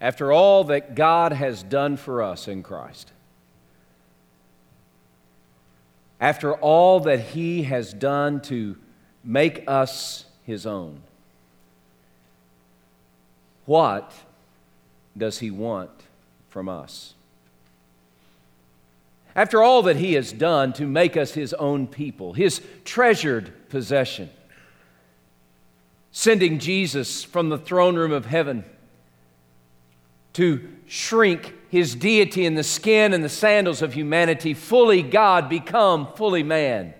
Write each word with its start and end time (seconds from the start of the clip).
after 0.00 0.32
all 0.32 0.64
that 0.64 0.94
God 0.94 1.32
has 1.32 1.62
done 1.62 1.96
for 1.96 2.22
us 2.22 2.48
in 2.48 2.62
Christ, 2.62 3.12
after 6.20 6.54
all 6.54 7.00
that 7.00 7.20
He 7.20 7.64
has 7.64 7.92
done 7.92 8.40
to 8.42 8.76
make 9.22 9.64
us 9.66 10.24
His 10.44 10.64
own, 10.64 11.02
what 13.66 14.12
does 15.16 15.38
He 15.38 15.50
want 15.50 15.90
from 16.48 16.68
us? 16.68 17.14
After 19.36 19.62
all 19.62 19.82
that 19.82 19.96
He 19.96 20.14
has 20.14 20.32
done 20.32 20.72
to 20.74 20.86
make 20.86 21.16
us 21.16 21.32
His 21.32 21.52
own 21.54 21.86
people, 21.86 22.32
His 22.32 22.62
treasured 22.84 23.68
possession, 23.68 24.30
sending 26.10 26.58
Jesus 26.58 27.22
from 27.22 27.50
the 27.50 27.58
throne 27.58 27.96
room 27.96 28.12
of 28.12 28.24
heaven 28.24 28.64
to 30.40 30.66
shrink 30.86 31.52
his 31.68 31.94
deity 31.94 32.46
in 32.46 32.54
the 32.54 32.64
skin 32.64 33.12
and 33.12 33.22
the 33.22 33.28
sandals 33.28 33.82
of 33.82 33.92
humanity, 33.92 34.54
fully 34.54 35.02
God, 35.02 35.50
become 35.50 36.10
fully 36.14 36.42
man, 36.42 36.94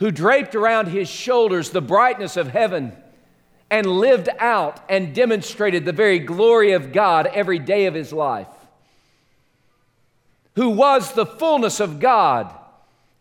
who 0.00 0.10
draped 0.10 0.54
around 0.54 0.88
his 0.88 1.08
shoulders 1.08 1.70
the 1.70 1.80
brightness 1.80 2.36
of 2.36 2.48
heaven 2.48 2.94
and 3.70 3.86
lived 3.86 4.28
out 4.38 4.78
and 4.90 5.14
demonstrated 5.14 5.86
the 5.86 5.92
very 5.92 6.18
glory 6.18 6.72
of 6.72 6.92
God 6.92 7.26
every 7.26 7.58
day 7.58 7.86
of 7.86 7.94
his 7.94 8.12
life, 8.12 8.48
who 10.56 10.68
was 10.68 11.14
the 11.14 11.24
fullness 11.24 11.80
of 11.80 12.00
God 12.00 12.54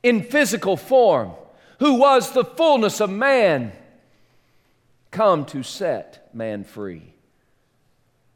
in 0.03 0.23
physical 0.23 0.75
form, 0.75 1.31
who 1.79 1.93
was 1.93 2.34
the 2.34 2.43
fullness 2.43 2.99
of 2.99 3.09
man, 3.09 3.71
come 5.09 5.45
to 5.45 5.63
set 5.63 6.35
man 6.35 6.65
free. 6.65 7.14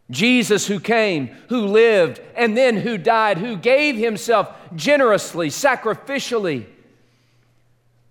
Jesus, 0.10 0.66
who 0.66 0.80
came, 0.80 1.28
who 1.50 1.68
lived, 1.68 2.20
and 2.36 2.58
then 2.58 2.78
who 2.78 2.98
died, 2.98 3.38
who 3.38 3.56
gave 3.56 3.96
himself 3.96 4.52
generously, 4.76 5.50
sacrificially 5.50 6.66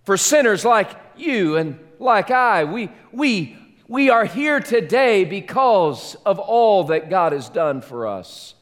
for 0.05 0.17
sinners 0.17 0.65
like 0.65 0.91
you 1.17 1.57
and 1.57 1.79
like 1.99 2.31
I. 2.31 2.65
We, 2.65 2.91
we, 3.13 3.59
we 3.89 4.11
are 4.11 4.25
here 4.25 4.61
today 4.61 5.25
because 5.25 6.15
of 6.25 6.39
all 6.39 6.85
that 6.85 7.11
God 7.11 7.33
has 7.33 7.49
done 7.49 7.81
for 7.81 8.07
us 8.07 8.55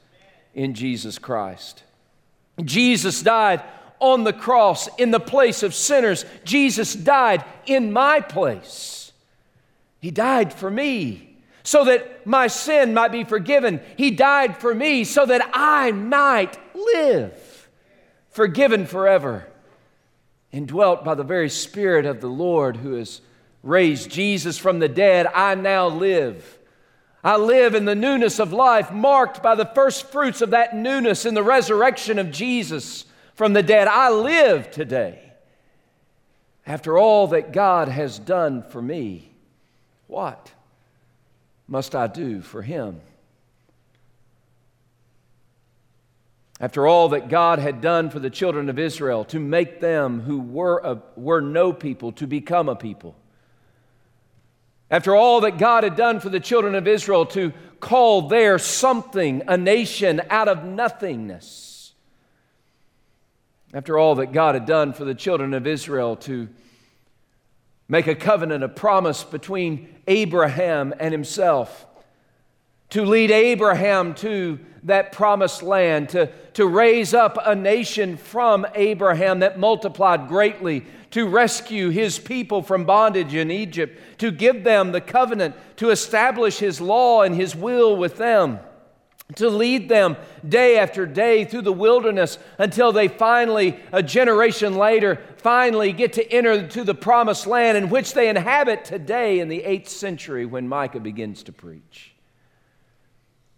in 0.55 0.73
Jesus 0.75 1.19
Christ. 1.19 1.83
Jesus 2.65 3.23
died 3.23 3.63
on 4.01 4.25
the 4.25 4.33
cross 4.33 4.89
in 4.97 5.11
the 5.11 5.21
place 5.21 5.63
of 5.63 5.75
sinners. 5.75 6.25
Jesus 6.45 6.95
died 6.95 7.45
in 7.67 7.93
my 7.93 8.21
place. 8.21 9.13
He 10.01 10.11
died 10.11 10.53
for 10.53 10.71
me 10.71 11.36
so 11.67 11.83
that 11.85 12.25
my 12.25 12.47
sin 12.47 12.95
might 12.95 13.11
be 13.11 13.25
forgiven. 13.25 13.81
He 13.97 14.13
died 14.13 14.57
for 14.57 14.73
me 14.73 15.03
so 15.03 15.27
that 15.27 15.51
I 15.53 15.91
might 15.91 16.57
live, 16.77 17.69
forgiven 18.31 18.87
forever, 18.87 19.49
indwelt 20.53 21.05
by 21.05 21.17
the 21.17 21.25
very 21.25 21.51
Spirit 21.51 22.07
of 22.07 22.21
the 22.21 22.29
Lord 22.29 22.77
who 22.77 22.93
has 22.93 23.21
raised 23.65 24.11
Jesus 24.11 24.57
from 24.57 24.79
the 24.79 24.89
dead. 24.89 25.27
I 25.27 25.57
now 25.57 25.89
live. 25.89 26.57
I 27.25 27.37
live 27.37 27.75
in 27.75 27.85
the 27.85 27.97
newness 27.97 28.39
of 28.39 28.53
life, 28.53 28.93
marked 28.93 29.43
by 29.43 29.57
the 29.57 29.67
first 29.67 30.07
fruits 30.13 30.43
of 30.43 30.51
that 30.51 30.77
newness 30.77 31.27
in 31.27 31.35
the 31.35 31.43
resurrection 31.43 32.21
of 32.21 32.31
Jesus 32.31 33.07
from 33.35 33.55
the 33.55 33.65
dead. 33.65 33.89
I 33.89 34.11
live 34.11 34.71
today. 34.71 35.21
After 36.65 36.97
all 36.97 37.27
that 37.29 37.53
God 37.53 37.89
has 37.89 38.21
done 38.21 38.63
for 38.63 38.81
me, 38.81 39.33
what? 40.07 40.53
Must 41.69 41.95
I 41.95 42.07
do 42.07 42.41
for 42.41 42.63
him? 42.63 43.01
After 46.59 46.87
all 46.87 47.11
that 47.11 47.29
God 47.29 47.59
had 47.59 47.81
done 47.81 48.09
for 48.09 48.19
the 48.19 48.31
children 48.31 48.71
of 48.71 48.79
Israel, 48.79 49.25
to 49.27 49.39
make 49.39 49.81
them 49.81 50.21
who 50.23 50.41
were, 50.41 50.79
a, 50.79 51.03
were 51.15 51.43
no 51.43 51.73
people 51.73 52.13
to 52.13 52.27
become 52.27 52.69
a 52.69 52.77
people. 52.77 53.15
After 54.91 55.15
all 55.15 55.41
that 55.43 55.59
God 55.59 55.85
had 55.85 55.97
done 55.97 56.21
for 56.21 56.31
the 56.31 56.41
children 56.41 56.75
of 56.75 56.89
Israel 56.89 57.27
to 57.27 57.53
call 57.81 58.29
their 58.29 58.59
something 58.59 59.43
a 59.49 59.57
nation 59.59 60.23
out 60.31 60.49
of 60.49 60.65
nothingness. 60.65 61.93
After 63.75 63.99
all 63.99 64.15
that 64.17 64.33
God 64.33 64.55
had 64.55 64.65
done 64.65 64.95
for 64.95 65.05
the 65.05 65.15
children 65.15 65.53
of 65.53 65.67
Israel 65.67 66.17
to 66.17 66.49
make 67.89 68.07
a 68.07 68.15
covenant, 68.15 68.65
a 68.65 68.69
promise 68.69 69.25
between 69.25 69.95
Abraham 70.07 70.95
and 70.99 71.13
himself, 71.13 71.87
to 72.91 73.05
lead 73.05 73.31
Abraham 73.31 74.15
to 74.15 74.59
that 74.85 75.11
promised 75.13 75.63
land, 75.63 76.11
to, 76.11 76.31
to 76.55 76.67
raise 76.67 77.13
up 77.13 77.37
a 77.45 77.55
nation 77.55 78.17
from 78.17 78.67
Abraham 78.75 79.41
that 79.41 79.59
multiplied 79.59 80.29
greatly, 80.29 80.85
to 81.11 81.27
rescue 81.27 81.89
his 81.89 82.19
people 82.19 82.63
from 82.63 82.85
bondage 82.85 83.35
in 83.35 83.51
Egypt, 83.51 83.99
to 84.19 84.31
give 84.31 84.63
them 84.63 84.93
the 84.93 85.01
covenant, 85.01 85.55
to 85.77 85.91
establish 85.91 86.59
his 86.59 86.81
law 86.81 87.23
and 87.23 87.35
his 87.35 87.57
will 87.57 87.97
with 87.97 88.17
them 88.17 88.61
to 89.35 89.51
lead 89.51 89.89
them 89.89 90.17
day 90.49 90.79
after 90.79 91.05
day 91.05 91.45
through 91.45 91.63
the 91.63 91.73
wilderness 91.73 92.39
until 92.59 92.93
they 92.93 93.09
finally, 93.09 93.79
a 93.91 94.03
generation 94.03 94.77
later, 94.77 95.21
finally 95.39 95.93
get 95.93 96.13
to 96.13 96.33
enter 96.33 96.67
to 96.69 96.85
the 96.85 96.95
promised 96.95 97.47
land 97.47 97.77
in 97.77 97.91
which 97.91 98.15
they 98.15 98.29
inhabit 98.29 98.85
today 98.85 99.41
in 99.41 99.49
the 99.49 99.63
8th 99.63 99.89
century 99.89 100.47
when 100.47 100.69
Micah 100.69 101.01
begins 101.01 101.43
to 101.45 101.53
preach. 101.53 102.13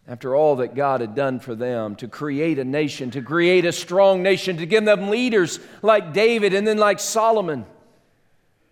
After 0.06 0.34
all 0.34 0.56
that 0.56 0.74
God 0.74 1.02
had 1.02 1.14
done 1.14 1.38
for 1.38 1.54
them, 1.54 1.94
to 1.96 2.08
create 2.08 2.58
a 2.58 2.64
nation, 2.64 3.10
to 3.10 3.20
create 3.20 3.66
a 3.66 3.72
strong 3.72 4.22
nation, 4.22 4.56
to 4.56 4.64
give 4.64 4.86
them 4.86 5.10
leaders 5.10 5.60
like 5.82 6.14
David 6.14 6.54
and 6.54 6.66
then 6.66 6.78
like 6.78 6.98
Solomon, 6.98 7.66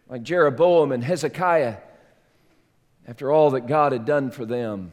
like 0.09 0.23
Jeroboam 0.23 0.93
and 0.93 1.05
Hezekiah, 1.05 1.77
after 3.07 3.31
all 3.31 3.51
that 3.51 3.67
God 3.67 3.93
had 3.93 4.07
done 4.07 4.31
for 4.31 4.47
them, 4.47 4.93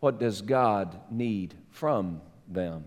what 0.00 0.18
does 0.18 0.42
God 0.42 0.98
need 1.10 1.54
from 1.70 2.20
them? 2.48 2.84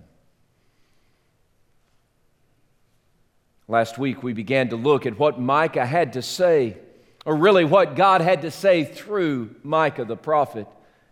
Last 3.67 3.97
week, 3.97 4.23
we 4.23 4.33
began 4.33 4.69
to 4.69 4.75
look 4.75 5.05
at 5.05 5.19
what 5.19 5.39
Micah 5.39 5.85
had 5.85 6.13
to 6.13 6.21
say, 6.21 6.77
or 7.25 7.35
really 7.35 7.65
what 7.65 7.95
God 7.95 8.21
had 8.21 8.41
to 8.43 8.51
say 8.51 8.83
through 8.83 9.55
Micah 9.63 10.05
the 10.05 10.17
prophet 10.17 10.67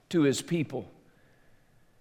to 0.09 0.21
his 0.21 0.41
people. 0.41 0.89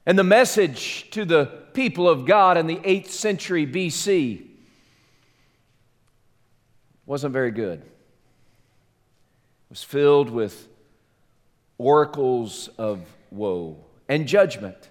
And 0.06 0.18
the 0.18 0.24
message 0.24 1.10
to 1.10 1.24
the 1.24 1.46
people 1.72 2.08
of 2.08 2.26
God 2.26 2.56
in 2.56 2.66
the 2.66 2.76
8th 2.76 3.08
century 3.08 3.66
BC 3.66 4.46
wasn't 7.04 7.32
very 7.32 7.50
good. 7.50 7.80
It 7.80 7.86
was 9.70 9.82
filled 9.82 10.30
with 10.30 10.68
oracles 11.76 12.68
of 12.78 13.00
woe 13.30 13.85
and 14.08 14.26
judgment 14.26 14.90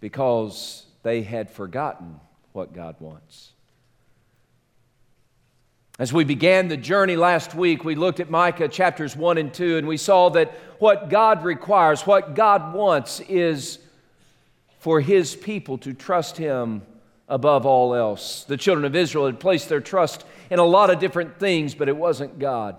because 0.00 0.86
they 1.02 1.22
had 1.22 1.50
forgotten 1.50 2.20
what 2.52 2.72
God 2.72 2.96
wants. 3.00 3.52
As 5.98 6.12
we 6.12 6.24
began 6.24 6.68
the 6.68 6.76
journey 6.76 7.16
last 7.16 7.54
week, 7.54 7.82
we 7.82 7.94
looked 7.94 8.20
at 8.20 8.28
Micah 8.28 8.68
chapters 8.68 9.16
1 9.16 9.38
and 9.38 9.52
2, 9.52 9.78
and 9.78 9.88
we 9.88 9.96
saw 9.96 10.28
that 10.30 10.52
what 10.78 11.08
God 11.08 11.42
requires, 11.42 12.06
what 12.06 12.34
God 12.34 12.74
wants, 12.74 13.20
is 13.20 13.78
for 14.78 15.00
His 15.00 15.34
people 15.34 15.78
to 15.78 15.94
trust 15.94 16.36
Him 16.36 16.82
above 17.28 17.64
all 17.64 17.94
else. 17.94 18.44
The 18.44 18.58
children 18.58 18.84
of 18.84 18.94
Israel 18.94 19.26
had 19.26 19.40
placed 19.40 19.68
their 19.68 19.80
trust 19.80 20.24
in 20.50 20.58
a 20.58 20.64
lot 20.64 20.90
of 20.90 20.98
different 20.98 21.38
things, 21.38 21.74
but 21.74 21.88
it 21.88 21.96
wasn't 21.96 22.38
God. 22.38 22.76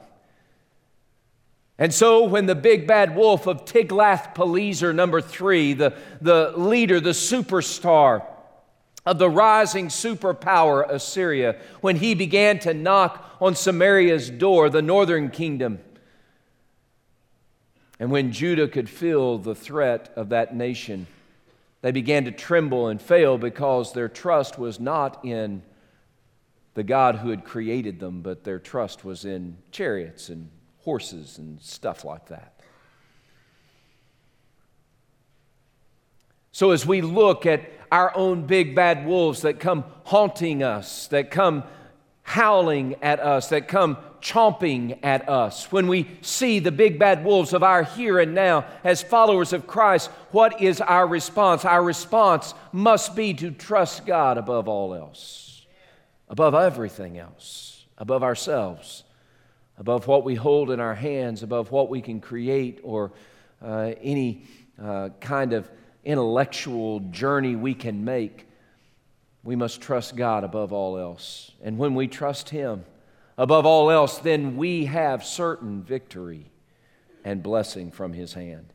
And 1.79 1.93
so, 1.93 2.23
when 2.23 2.47
the 2.47 2.55
big 2.55 2.87
bad 2.87 3.15
wolf 3.15 3.45
of 3.45 3.65
Tiglath-Pileser, 3.65 4.93
number 4.93 5.21
three, 5.21 5.73
the, 5.73 5.95
the 6.21 6.53
leader, 6.57 6.99
the 6.99 7.11
superstar 7.11 8.25
of 9.05 9.19
the 9.19 9.29
rising 9.29 9.87
superpower 9.87 10.89
Assyria, 10.89 11.55
when 11.81 11.97
he 11.97 12.15
began 12.15 12.57
to 12.59 12.73
knock 12.73 13.37
on 13.39 13.53
Samaria's 13.53 14.29
door, 14.29 14.69
the 14.69 14.81
northern 14.81 15.29
kingdom, 15.29 15.79
and 17.99 18.11
when 18.11 18.31
Judah 18.31 18.67
could 18.67 18.89
feel 18.89 19.37
the 19.37 19.55
threat 19.55 20.11
of 20.15 20.29
that 20.29 20.55
nation, 20.55 21.05
they 21.81 21.91
began 21.91 22.25
to 22.25 22.31
tremble 22.31 22.87
and 22.87 22.99
fail 22.99 23.37
because 23.37 23.93
their 23.93 24.09
trust 24.09 24.57
was 24.57 24.79
not 24.79 25.23
in 25.23 25.61
the 26.73 26.83
God 26.83 27.17
who 27.17 27.29
had 27.29 27.43
created 27.43 27.99
them, 27.99 28.21
but 28.21 28.43
their 28.43 28.59
trust 28.59 29.05
was 29.05 29.25
in 29.25 29.57
chariots 29.71 30.29
and 30.29 30.49
horses 30.87 31.37
and 31.37 31.61
stuff 31.61 32.05
like 32.05 32.29
that. 32.29 32.53
So, 36.53 36.71
as 36.71 36.85
we 36.85 37.01
look 37.01 37.45
at 37.45 37.69
our 37.91 38.15
own 38.15 38.45
big 38.45 38.73
bad 38.73 39.05
wolves 39.05 39.41
that 39.41 39.59
come 39.59 39.83
haunting 40.05 40.63
us, 40.63 41.07
that 41.07 41.29
come 41.29 41.65
howling 42.23 42.95
at 43.01 43.19
us, 43.19 43.49
that 43.49 43.67
come 43.67 43.97
chomping 44.21 44.97
at 45.03 45.27
us. 45.27 45.69
When 45.73 45.89
we 45.89 46.09
see 46.21 46.59
the 46.59 46.71
big 46.71 46.97
bad 46.97 47.25
wolves 47.25 47.51
of 47.51 47.63
our 47.63 47.83
here 47.83 48.17
and 48.17 48.33
now 48.33 48.65
as 48.85 49.01
followers 49.03 49.51
of 49.51 49.67
Christ, 49.67 50.09
what 50.31 50.61
is 50.61 50.79
our 50.79 51.05
response? 51.05 51.65
Our 51.65 51.83
response 51.83 52.53
must 52.71 53.13
be 53.13 53.33
to 53.33 53.51
trust 53.51 54.05
God 54.05 54.37
above 54.37 54.69
all 54.69 54.95
else, 54.95 55.65
above 56.29 56.55
everything 56.55 57.17
else, 57.17 57.83
above 57.97 58.23
ourselves, 58.23 59.03
above 59.77 60.07
what 60.07 60.23
we 60.23 60.35
hold 60.35 60.71
in 60.71 60.79
our 60.79 60.95
hands, 60.95 61.43
above 61.43 61.71
what 61.71 61.89
we 61.89 62.01
can 62.01 62.19
create 62.19 62.79
or 62.83 63.11
uh, 63.61 63.93
any 64.01 64.43
uh, 64.81 65.09
kind 65.19 65.53
of 65.53 65.69
intellectual 66.03 66.99
journey 67.11 67.55
we 67.55 67.73
can 67.73 68.03
make. 68.03 68.47
We 69.43 69.55
must 69.55 69.81
trust 69.81 70.15
God 70.15 70.43
above 70.43 70.73
all 70.73 70.97
else. 70.97 71.51
And 71.63 71.77
when 71.77 71.95
we 71.95 72.07
trust 72.07 72.49
Him 72.49 72.85
above 73.37 73.65
all 73.65 73.91
else, 73.91 74.17
then 74.17 74.57
we 74.57 74.85
have 74.85 75.23
certain 75.23 75.83
victory 75.83 76.45
and 77.23 77.43
blessing 77.43 77.91
from 77.91 78.13
His 78.13 78.33
hand. 78.33 78.73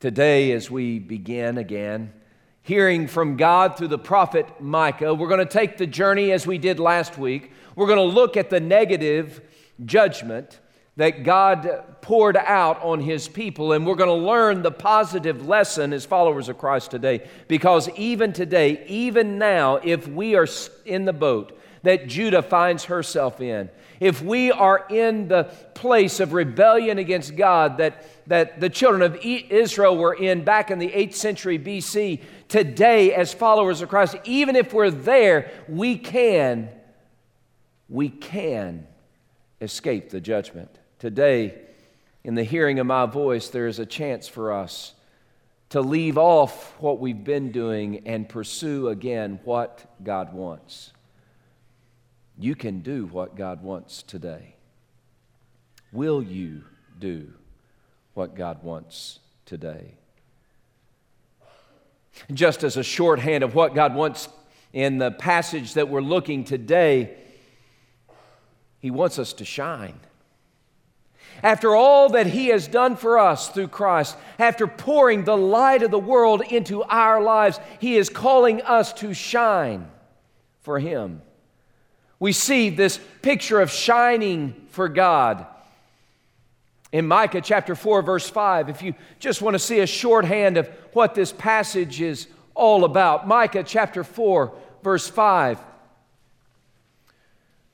Today, 0.00 0.52
as 0.52 0.70
we 0.70 0.98
begin 0.98 1.58
again, 1.58 2.12
hearing 2.62 3.08
from 3.08 3.36
God 3.36 3.76
through 3.76 3.88
the 3.88 3.98
prophet 3.98 4.60
Micah, 4.60 5.14
we're 5.14 5.28
going 5.28 5.40
to 5.40 5.46
take 5.46 5.78
the 5.78 5.86
journey 5.86 6.32
as 6.32 6.46
we 6.46 6.58
did 6.58 6.78
last 6.78 7.18
week. 7.18 7.52
We're 7.74 7.86
going 7.86 7.98
to 7.98 8.14
look 8.14 8.36
at 8.36 8.50
the 8.50 8.60
negative 8.60 9.40
judgment 9.84 10.60
that 10.96 11.24
God 11.24 11.84
poured 12.02 12.36
out 12.36 12.80
on 12.82 13.00
his 13.00 13.26
people. 13.26 13.72
And 13.72 13.86
we're 13.86 13.94
going 13.94 14.20
to 14.20 14.26
learn 14.26 14.62
the 14.62 14.70
positive 14.70 15.46
lesson 15.46 15.92
as 15.92 16.04
followers 16.04 16.48
of 16.48 16.58
Christ 16.58 16.90
today. 16.90 17.28
Because 17.48 17.88
even 17.90 18.32
today, 18.32 18.84
even 18.86 19.38
now, 19.38 19.76
if 19.76 20.06
we 20.06 20.36
are 20.36 20.46
in 20.84 21.04
the 21.04 21.12
boat 21.12 21.58
that 21.82 22.06
Judah 22.06 22.42
finds 22.42 22.84
herself 22.84 23.40
in, 23.40 23.68
if 24.00 24.20
we 24.20 24.50
are 24.50 24.84
in 24.90 25.28
the 25.28 25.44
place 25.74 26.18
of 26.18 26.32
rebellion 26.32 26.98
against 26.98 27.36
God 27.36 27.78
that, 27.78 28.04
that 28.28 28.60
the 28.60 28.68
children 28.68 29.02
of 29.02 29.16
Israel 29.24 29.96
were 29.96 30.14
in 30.14 30.42
back 30.42 30.70
in 30.72 30.80
the 30.80 30.88
8th 30.88 31.14
century 31.14 31.58
BC, 31.58 32.20
today, 32.48 33.14
as 33.14 33.32
followers 33.32 33.80
of 33.80 33.88
Christ, 33.88 34.16
even 34.24 34.56
if 34.56 34.72
we're 34.72 34.90
there, 34.90 35.52
we 35.68 35.96
can, 35.96 36.68
we 37.88 38.08
can 38.08 38.86
escape 39.60 40.10
the 40.10 40.20
judgment. 40.20 40.78
Today, 40.98 41.60
in 42.24 42.34
the 42.34 42.44
hearing 42.44 42.78
of 42.78 42.86
my 42.86 43.06
voice, 43.06 43.48
there 43.48 43.68
is 43.68 43.78
a 43.78 43.86
chance 43.86 44.28
for 44.28 44.52
us 44.52 44.94
to 45.70 45.80
leave 45.80 46.18
off 46.18 46.74
what 46.80 46.98
we've 46.98 47.24
been 47.24 47.50
doing 47.50 48.06
and 48.06 48.28
pursue 48.28 48.88
again 48.88 49.40
what 49.44 49.84
God 50.02 50.34
wants. 50.34 50.92
You 52.38 52.54
can 52.54 52.80
do 52.80 53.06
what 53.06 53.36
God 53.36 53.62
wants 53.62 54.02
today. 54.02 54.54
Will 55.92 56.22
you 56.22 56.64
do 56.98 57.32
what 58.14 58.34
God 58.34 58.62
wants 58.62 59.20
today? 59.44 59.94
Just 62.32 62.64
as 62.64 62.76
a 62.76 62.82
shorthand 62.82 63.44
of 63.44 63.54
what 63.54 63.74
God 63.74 63.94
wants 63.94 64.28
in 64.72 64.98
the 64.98 65.10
passage 65.10 65.74
that 65.74 65.88
we're 65.88 66.00
looking 66.00 66.44
today, 66.44 67.16
He 68.78 68.90
wants 68.90 69.18
us 69.18 69.32
to 69.34 69.44
shine. 69.44 69.98
After 71.42 71.74
all 71.74 72.10
that 72.10 72.26
He 72.26 72.48
has 72.48 72.68
done 72.68 72.96
for 72.96 73.18
us 73.18 73.48
through 73.48 73.68
Christ, 73.68 74.16
after 74.38 74.66
pouring 74.66 75.24
the 75.24 75.36
light 75.36 75.82
of 75.82 75.90
the 75.90 75.98
world 75.98 76.42
into 76.42 76.82
our 76.84 77.20
lives, 77.22 77.58
He 77.78 77.96
is 77.96 78.08
calling 78.08 78.62
us 78.62 78.92
to 78.94 79.14
shine 79.14 79.90
for 80.60 80.78
Him. 80.78 81.22
We 82.22 82.30
see 82.30 82.70
this 82.70 83.00
picture 83.20 83.60
of 83.60 83.68
shining 83.68 84.54
for 84.68 84.88
God 84.88 85.44
in 86.92 87.08
Micah 87.08 87.40
chapter 87.40 87.74
4, 87.74 88.00
verse 88.02 88.30
5. 88.30 88.68
If 88.68 88.80
you 88.80 88.94
just 89.18 89.42
want 89.42 89.54
to 89.54 89.58
see 89.58 89.80
a 89.80 89.88
shorthand 89.88 90.56
of 90.56 90.68
what 90.92 91.16
this 91.16 91.32
passage 91.32 92.00
is 92.00 92.28
all 92.54 92.84
about, 92.84 93.26
Micah 93.26 93.64
chapter 93.64 94.04
4, 94.04 94.52
verse 94.84 95.08
5. 95.08 95.58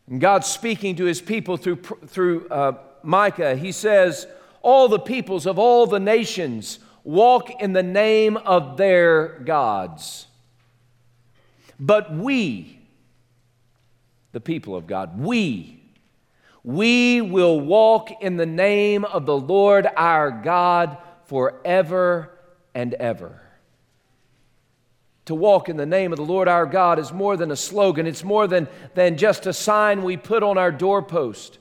And 0.06 0.18
God 0.18 0.46
speaking 0.46 0.96
to 0.96 1.04
his 1.04 1.20
people 1.20 1.58
through, 1.58 1.82
through 2.06 2.48
uh, 2.48 2.78
Micah, 3.02 3.54
he 3.54 3.70
says, 3.70 4.26
All 4.62 4.88
the 4.88 4.98
peoples 4.98 5.44
of 5.44 5.58
all 5.58 5.86
the 5.86 6.00
nations 6.00 6.78
walk 7.04 7.60
in 7.60 7.74
the 7.74 7.82
name 7.82 8.38
of 8.38 8.78
their 8.78 9.40
gods. 9.40 10.26
But 11.78 12.10
we, 12.14 12.77
the 14.32 14.40
people 14.40 14.76
of 14.76 14.86
God, 14.86 15.18
we, 15.18 15.82
we 16.64 17.20
will 17.20 17.60
walk 17.60 18.10
in 18.20 18.36
the 18.36 18.46
name 18.46 19.04
of 19.04 19.26
the 19.26 19.36
Lord 19.36 19.86
our 19.96 20.30
God 20.30 20.98
forever 21.24 22.30
and 22.74 22.94
ever. 22.94 23.40
To 25.26 25.34
walk 25.34 25.68
in 25.68 25.76
the 25.76 25.86
name 25.86 26.12
of 26.12 26.16
the 26.16 26.24
Lord 26.24 26.48
our 26.48 26.64
God 26.64 26.98
is 26.98 27.12
more 27.12 27.36
than 27.36 27.50
a 27.50 27.56
slogan, 27.56 28.06
it's 28.06 28.24
more 28.24 28.46
than, 28.46 28.66
than 28.94 29.18
just 29.18 29.46
a 29.46 29.52
sign 29.52 30.02
we 30.02 30.16
put 30.16 30.42
on 30.42 30.56
our 30.56 30.72
doorpost. 30.72 31.58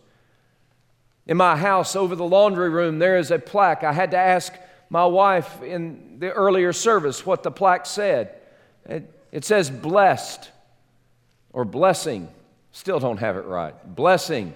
In 1.26 1.36
my 1.36 1.58
house 1.58 1.96
over 1.96 2.16
the 2.16 2.24
laundry 2.24 2.70
room, 2.70 3.00
there 3.00 3.18
is 3.18 3.32
a 3.32 3.40
plaque. 3.40 3.84
I 3.84 3.92
had 3.92 4.12
to 4.12 4.18
ask 4.18 4.54
my 4.90 5.06
wife 5.06 5.62
in 5.62 6.20
the 6.20 6.32
earlier 6.32 6.72
service 6.72 7.26
what 7.26 7.44
the 7.44 7.52
plaque 7.52 7.86
said. 7.86 8.34
It, 8.86 9.14
it 9.34 9.44
says 9.44 9.70
blessed 9.70 10.50
or 11.52 11.66
blessing. 11.66 12.30
Still 12.72 13.00
don't 13.00 13.18
have 13.18 13.38
it 13.38 13.46
right. 13.46 13.74
Blessing. 13.96 14.54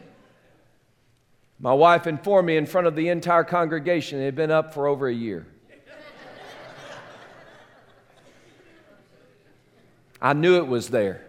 My 1.60 1.74
wife 1.74 2.08
informed 2.08 2.48
me 2.48 2.58
in 2.58 2.66
front 2.66 2.88
of 2.88 2.96
the 2.96 3.10
entire 3.10 3.44
congregation 3.44 4.20
it 4.20 4.26
had 4.26 4.36
been 4.36 4.50
up 4.50 4.74
for 4.74 4.88
over 4.88 5.08
a 5.08 5.14
year. 5.14 5.46
I 10.22 10.34
knew 10.34 10.58
it 10.58 10.68
was 10.68 10.90
there, 10.90 11.22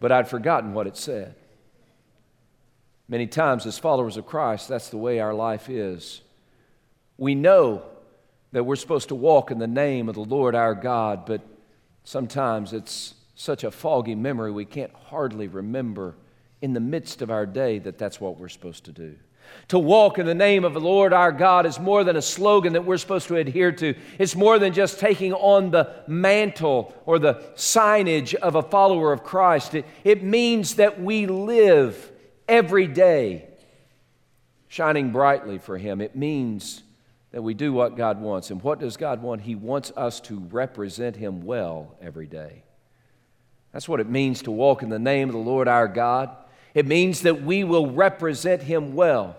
but 0.00 0.12
I'd 0.12 0.28
forgotten 0.28 0.74
what 0.74 0.86
it 0.86 0.96
said. 0.96 1.34
Many 3.08 3.26
times, 3.26 3.66
as 3.66 3.78
followers 3.78 4.16
of 4.16 4.26
Christ, 4.26 4.68
that's 4.68 4.88
the 4.88 4.96
way 4.96 5.20
our 5.20 5.34
life 5.34 5.68
is. 5.68 6.22
We 7.16 7.34
know 7.34 7.82
that 8.52 8.64
we're 8.64 8.76
supposed 8.76 9.08
to 9.08 9.14
walk 9.14 9.50
in 9.50 9.58
the 9.58 9.66
name 9.66 10.08
of 10.08 10.14
the 10.14 10.24
Lord 10.24 10.54
our 10.54 10.74
God, 10.74 11.26
but 11.26 11.42
sometimes 12.04 12.72
it's 12.72 13.13
such 13.34 13.64
a 13.64 13.70
foggy 13.70 14.14
memory 14.14 14.52
we 14.52 14.64
can't 14.64 14.92
hardly 14.94 15.48
remember 15.48 16.14
in 16.62 16.72
the 16.72 16.80
midst 16.80 17.22
of 17.22 17.30
our 17.30 17.46
day 17.46 17.78
that 17.78 17.98
that's 17.98 18.20
what 18.20 18.38
we're 18.38 18.48
supposed 18.48 18.84
to 18.84 18.92
do. 18.92 19.16
To 19.68 19.78
walk 19.78 20.18
in 20.18 20.26
the 20.26 20.34
name 20.34 20.64
of 20.64 20.74
the 20.74 20.80
Lord 20.80 21.12
our 21.12 21.32
God 21.32 21.66
is 21.66 21.78
more 21.78 22.04
than 22.04 22.16
a 22.16 22.22
slogan 22.22 22.72
that 22.74 22.84
we're 22.84 22.96
supposed 22.96 23.28
to 23.28 23.36
adhere 23.36 23.72
to. 23.72 23.94
It's 24.18 24.34
more 24.34 24.58
than 24.58 24.72
just 24.72 24.98
taking 24.98 25.32
on 25.32 25.70
the 25.70 25.94
mantle 26.06 26.94
or 27.06 27.18
the 27.18 27.34
signage 27.54 28.34
of 28.34 28.54
a 28.54 28.62
follower 28.62 29.12
of 29.12 29.22
Christ. 29.22 29.74
It, 29.74 29.84
it 30.02 30.22
means 30.22 30.76
that 30.76 31.00
we 31.00 31.26
live 31.26 32.10
every 32.48 32.86
day 32.86 33.48
shining 34.68 35.12
brightly 35.12 35.58
for 35.58 35.78
Him. 35.78 36.00
It 36.00 36.16
means 36.16 36.82
that 37.30 37.42
we 37.42 37.54
do 37.54 37.72
what 37.72 37.96
God 37.96 38.20
wants. 38.20 38.50
And 38.50 38.62
what 38.62 38.80
does 38.80 38.96
God 38.96 39.22
want? 39.22 39.42
He 39.42 39.54
wants 39.54 39.92
us 39.96 40.20
to 40.22 40.38
represent 40.38 41.16
Him 41.16 41.42
well 41.42 41.96
every 42.00 42.26
day. 42.26 42.64
That's 43.74 43.88
what 43.88 43.98
it 43.98 44.08
means 44.08 44.42
to 44.42 44.52
walk 44.52 44.84
in 44.84 44.88
the 44.88 45.00
name 45.00 45.28
of 45.28 45.32
the 45.32 45.40
Lord 45.40 45.66
our 45.66 45.88
God. 45.88 46.30
It 46.74 46.86
means 46.86 47.22
that 47.22 47.42
we 47.42 47.64
will 47.64 47.90
represent 47.90 48.62
Him 48.62 48.94
well. 48.94 49.36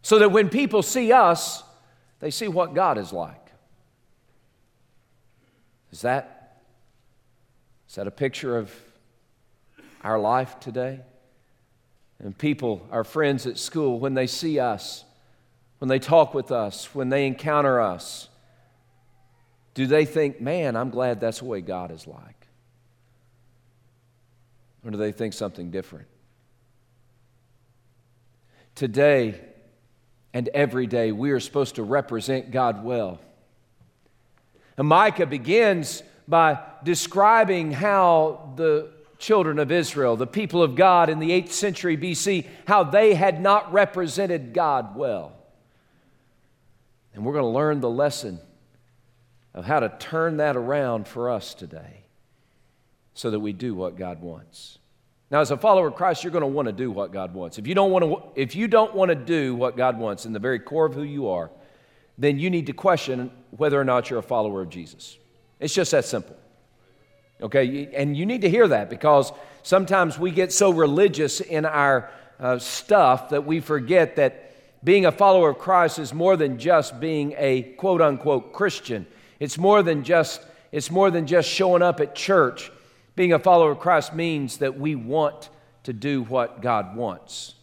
So 0.00 0.18
that 0.20 0.32
when 0.32 0.48
people 0.48 0.82
see 0.82 1.12
us, 1.12 1.62
they 2.20 2.30
see 2.30 2.48
what 2.48 2.72
God 2.72 2.96
is 2.96 3.12
like. 3.12 3.52
Is 5.92 6.00
that, 6.00 6.62
is 7.86 7.96
that 7.96 8.06
a 8.06 8.10
picture 8.10 8.56
of 8.56 8.74
our 10.02 10.18
life 10.18 10.58
today? 10.58 11.00
And 12.18 12.36
people, 12.36 12.86
our 12.90 13.04
friends 13.04 13.46
at 13.46 13.58
school, 13.58 14.00
when 14.00 14.14
they 14.14 14.26
see 14.26 14.58
us, 14.58 15.04
when 15.80 15.90
they 15.90 15.98
talk 15.98 16.32
with 16.32 16.50
us, 16.50 16.94
when 16.94 17.10
they 17.10 17.26
encounter 17.26 17.78
us, 17.78 18.30
do 19.74 19.86
they 19.86 20.06
think, 20.06 20.40
man, 20.40 20.76
I'm 20.76 20.88
glad 20.88 21.20
that's 21.20 21.40
the 21.40 21.44
way 21.44 21.60
God 21.60 21.90
is 21.90 22.06
like? 22.06 22.37
Or 24.84 24.90
do 24.90 24.96
they 24.96 25.12
think 25.12 25.34
something 25.34 25.70
different? 25.70 26.06
Today 28.74 29.40
and 30.32 30.48
every 30.48 30.86
day, 30.86 31.10
we 31.12 31.30
are 31.32 31.40
supposed 31.40 31.76
to 31.76 31.82
represent 31.82 32.50
God 32.50 32.84
well. 32.84 33.20
And 34.76 34.86
Micah 34.86 35.26
begins 35.26 36.02
by 36.28 36.60
describing 36.84 37.72
how 37.72 38.52
the 38.56 38.90
children 39.18 39.58
of 39.58 39.72
Israel, 39.72 40.16
the 40.16 40.26
people 40.26 40.62
of 40.62 40.76
God 40.76 41.08
in 41.08 41.18
the 41.18 41.30
8th 41.30 41.50
century 41.50 41.96
BC, 41.96 42.46
how 42.66 42.84
they 42.84 43.14
had 43.14 43.40
not 43.40 43.72
represented 43.72 44.52
God 44.52 44.94
well. 44.94 45.32
And 47.14 47.24
we're 47.24 47.32
going 47.32 47.44
to 47.44 47.48
learn 47.48 47.80
the 47.80 47.90
lesson 47.90 48.38
of 49.54 49.64
how 49.64 49.80
to 49.80 49.88
turn 49.98 50.36
that 50.36 50.56
around 50.56 51.08
for 51.08 51.30
us 51.30 51.54
today. 51.54 52.04
So 53.18 53.32
that 53.32 53.40
we 53.40 53.52
do 53.52 53.74
what 53.74 53.96
God 53.96 54.22
wants. 54.22 54.78
Now, 55.28 55.40
as 55.40 55.50
a 55.50 55.56
follower 55.56 55.88
of 55.88 55.96
Christ, 55.96 56.22
you're 56.22 56.30
going 56.30 56.42
to 56.42 56.46
want 56.46 56.66
to 56.66 56.72
do 56.72 56.88
what 56.88 57.12
God 57.12 57.34
wants. 57.34 57.58
If 57.58 57.66
you 57.66 57.74
don't 57.74 57.90
want 57.90 58.04
to, 58.04 58.40
if 58.40 58.54
you 58.54 58.68
don't 58.68 58.94
want 58.94 59.08
to 59.08 59.16
do 59.16 59.56
what 59.56 59.76
God 59.76 59.98
wants 59.98 60.24
in 60.24 60.32
the 60.32 60.38
very 60.38 60.60
core 60.60 60.86
of 60.86 60.94
who 60.94 61.02
you 61.02 61.28
are, 61.28 61.50
then 62.16 62.38
you 62.38 62.48
need 62.48 62.66
to 62.66 62.72
question 62.72 63.32
whether 63.50 63.78
or 63.78 63.84
not 63.84 64.08
you're 64.08 64.20
a 64.20 64.22
follower 64.22 64.62
of 64.62 64.70
Jesus. 64.70 65.18
It's 65.58 65.74
just 65.74 65.90
that 65.90 66.04
simple. 66.04 66.36
Okay, 67.40 67.88
and 67.92 68.16
you 68.16 68.24
need 68.24 68.42
to 68.42 68.50
hear 68.50 68.68
that 68.68 68.88
because 68.88 69.32
sometimes 69.64 70.16
we 70.16 70.30
get 70.30 70.52
so 70.52 70.70
religious 70.70 71.40
in 71.40 71.64
our 71.64 72.10
uh, 72.38 72.60
stuff 72.60 73.30
that 73.30 73.44
we 73.44 73.58
forget 73.58 74.14
that 74.14 74.84
being 74.84 75.06
a 75.06 75.12
follower 75.12 75.50
of 75.50 75.58
Christ 75.58 75.98
is 75.98 76.14
more 76.14 76.36
than 76.36 76.56
just 76.56 77.00
being 77.00 77.34
a 77.36 77.62
quote 77.78 78.00
unquote 78.00 78.52
Christian. 78.52 79.08
It's 79.40 79.58
more 79.58 79.82
than 79.82 80.04
just 80.04 80.40
it's 80.70 80.90
more 80.90 81.10
than 81.10 81.26
just 81.26 81.48
showing 81.48 81.82
up 81.82 82.00
at 82.00 82.14
church. 82.14 82.70
Being 83.18 83.32
a 83.32 83.40
follower 83.40 83.72
of 83.72 83.80
Christ 83.80 84.14
means 84.14 84.58
that 84.58 84.78
we 84.78 84.94
want 84.94 85.48
to 85.82 85.92
do 85.92 86.22
what 86.22 86.62
God 86.62 86.94
wants. 86.94 87.56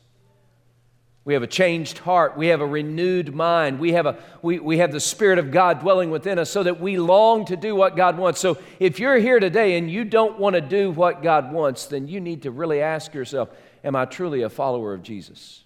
We 1.23 1.33
have 1.33 1.43
a 1.43 1.47
changed 1.47 1.99
heart. 1.99 2.35
We 2.35 2.47
have 2.47 2.59
a 2.59 2.65
renewed 2.65 3.33
mind. 3.33 3.79
We 3.79 3.93
have, 3.93 4.05
a, 4.05 4.21
we, 4.41 4.59
we 4.59 4.79
have 4.79 4.91
the 4.91 4.99
Spirit 4.99 5.39
of 5.39 5.51
God 5.51 5.79
dwelling 5.79 6.11
within 6.11 6.39
us 6.39 6.49
so 6.49 6.61
that 6.63 6.81
we 6.81 6.97
long 6.97 7.45
to 7.45 7.55
do 7.55 7.73
what 7.73 7.95
God 7.95 8.17
wants. 8.17 8.41
So 8.41 8.57
if 8.81 8.99
you're 8.99 9.15
here 9.15 9.39
today 9.39 9.77
and 9.77 9.89
you 9.89 10.03
don't 10.03 10.37
want 10.37 10.55
to 10.55 10.61
do 10.61 10.91
what 10.91 11.23
God 11.23 11.53
wants, 11.53 11.85
then 11.85 12.09
you 12.09 12.19
need 12.19 12.41
to 12.41 12.51
really 12.51 12.81
ask 12.81 13.13
yourself 13.13 13.47
Am 13.81 13.95
I 13.95 14.03
truly 14.03 14.41
a 14.41 14.49
follower 14.49 14.93
of 14.93 15.03
Jesus? 15.03 15.63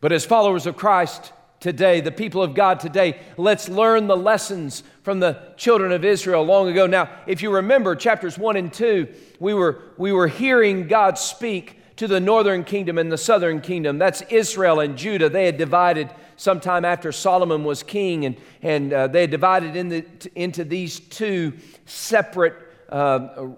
But 0.00 0.10
as 0.10 0.24
followers 0.24 0.66
of 0.66 0.76
Christ 0.76 1.32
today, 1.60 2.00
the 2.00 2.10
people 2.10 2.42
of 2.42 2.54
God 2.54 2.80
today, 2.80 3.20
let's 3.36 3.68
learn 3.68 4.06
the 4.06 4.16
lessons 4.16 4.82
from 5.02 5.20
the 5.20 5.38
children 5.56 5.92
of 5.92 6.04
Israel 6.04 6.42
long 6.42 6.68
ago. 6.68 6.86
Now, 6.86 7.10
if 7.26 7.42
you 7.42 7.54
remember 7.54 7.94
chapters 7.94 8.38
1 8.38 8.56
and 8.56 8.72
2, 8.72 9.06
we 9.38 9.54
were, 9.54 9.82
we 9.98 10.12
were 10.12 10.26
hearing 10.28 10.88
God 10.88 11.18
speak 11.18 11.76
to 11.96 12.08
the 12.08 12.18
northern 12.18 12.64
kingdom 12.64 12.96
and 12.96 13.12
the 13.12 13.18
southern 13.18 13.60
kingdom. 13.60 13.98
That's 13.98 14.22
Israel 14.30 14.80
and 14.80 14.96
Judah. 14.96 15.28
They 15.28 15.44
had 15.44 15.58
divided 15.58 16.08
sometime 16.36 16.86
after 16.86 17.12
Solomon 17.12 17.62
was 17.62 17.82
king, 17.82 18.24
and, 18.24 18.36
and 18.62 18.92
uh, 18.92 19.06
they 19.08 19.20
had 19.22 19.30
divided 19.30 19.76
in 19.76 19.90
the, 19.90 20.06
into 20.34 20.64
these 20.64 20.98
two 20.98 21.52
separate 21.84 22.54
uh, 22.88 23.48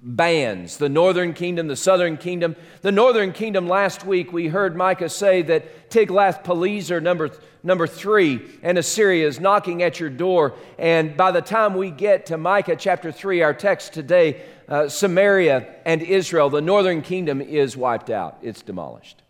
bands 0.00 0.76
the 0.78 0.88
northern 0.88 1.32
kingdom, 1.32 1.66
the 1.66 1.76
southern 1.76 2.16
kingdom. 2.16 2.56
The 2.82 2.92
northern 2.92 3.32
kingdom, 3.32 3.68
last 3.68 4.04
week 4.04 4.32
we 4.32 4.48
heard 4.48 4.76
Micah 4.76 5.08
say 5.08 5.42
that 5.42 5.90
Tiglath-Pileser, 5.90 7.00
number, 7.00 7.30
number 7.62 7.86
three, 7.86 8.40
and 8.62 8.78
Assyria 8.78 9.26
is 9.26 9.40
knocking 9.40 9.82
at 9.82 10.00
your 10.00 10.10
door. 10.10 10.54
And 10.78 11.16
by 11.16 11.30
the 11.30 11.42
time 11.42 11.74
we 11.74 11.90
get 11.90 12.26
to 12.26 12.38
Micah 12.38 12.76
chapter 12.76 13.12
three, 13.12 13.42
our 13.42 13.54
text 13.54 13.92
today, 13.92 14.42
uh, 14.68 14.88
Samaria 14.88 15.66
and 15.84 16.02
Israel, 16.02 16.50
the 16.50 16.62
northern 16.62 17.02
kingdom 17.02 17.40
is 17.40 17.76
wiped 17.76 18.10
out, 18.10 18.38
it's 18.42 18.62
demolished. 18.62 19.22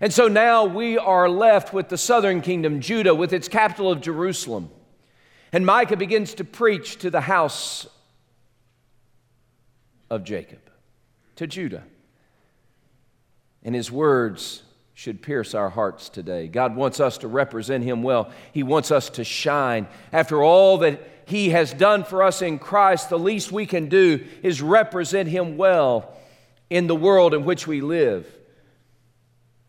And 0.00 0.12
so 0.12 0.28
now 0.28 0.64
we 0.64 0.98
are 0.98 1.28
left 1.28 1.72
with 1.72 1.88
the 1.88 1.96
southern 1.96 2.40
kingdom, 2.40 2.80
Judah, 2.80 3.14
with 3.14 3.32
its 3.32 3.48
capital 3.48 3.92
of 3.92 4.00
Jerusalem. 4.00 4.70
And 5.52 5.64
Micah 5.64 5.96
begins 5.96 6.34
to 6.34 6.44
preach 6.44 6.96
to 6.98 7.10
the 7.10 7.20
house 7.20 7.86
of 10.10 10.24
Jacob, 10.24 10.60
to 11.36 11.46
Judah. 11.46 11.84
And 13.62 13.74
his 13.74 13.90
words 13.90 14.62
should 14.94 15.22
pierce 15.22 15.54
our 15.54 15.70
hearts 15.70 16.08
today. 16.08 16.46
God 16.46 16.76
wants 16.76 17.00
us 17.00 17.18
to 17.18 17.28
represent 17.28 17.82
him 17.82 18.02
well, 18.02 18.30
he 18.52 18.62
wants 18.62 18.90
us 18.90 19.10
to 19.10 19.24
shine. 19.24 19.88
After 20.12 20.42
all 20.42 20.78
that 20.78 21.00
he 21.26 21.50
has 21.50 21.72
done 21.72 22.04
for 22.04 22.22
us 22.22 22.42
in 22.42 22.58
Christ, 22.58 23.08
the 23.08 23.18
least 23.18 23.50
we 23.50 23.66
can 23.66 23.88
do 23.88 24.24
is 24.42 24.62
represent 24.62 25.28
him 25.28 25.56
well 25.56 26.14
in 26.70 26.86
the 26.86 26.94
world 26.94 27.34
in 27.34 27.44
which 27.44 27.66
we 27.66 27.80
live. 27.80 28.26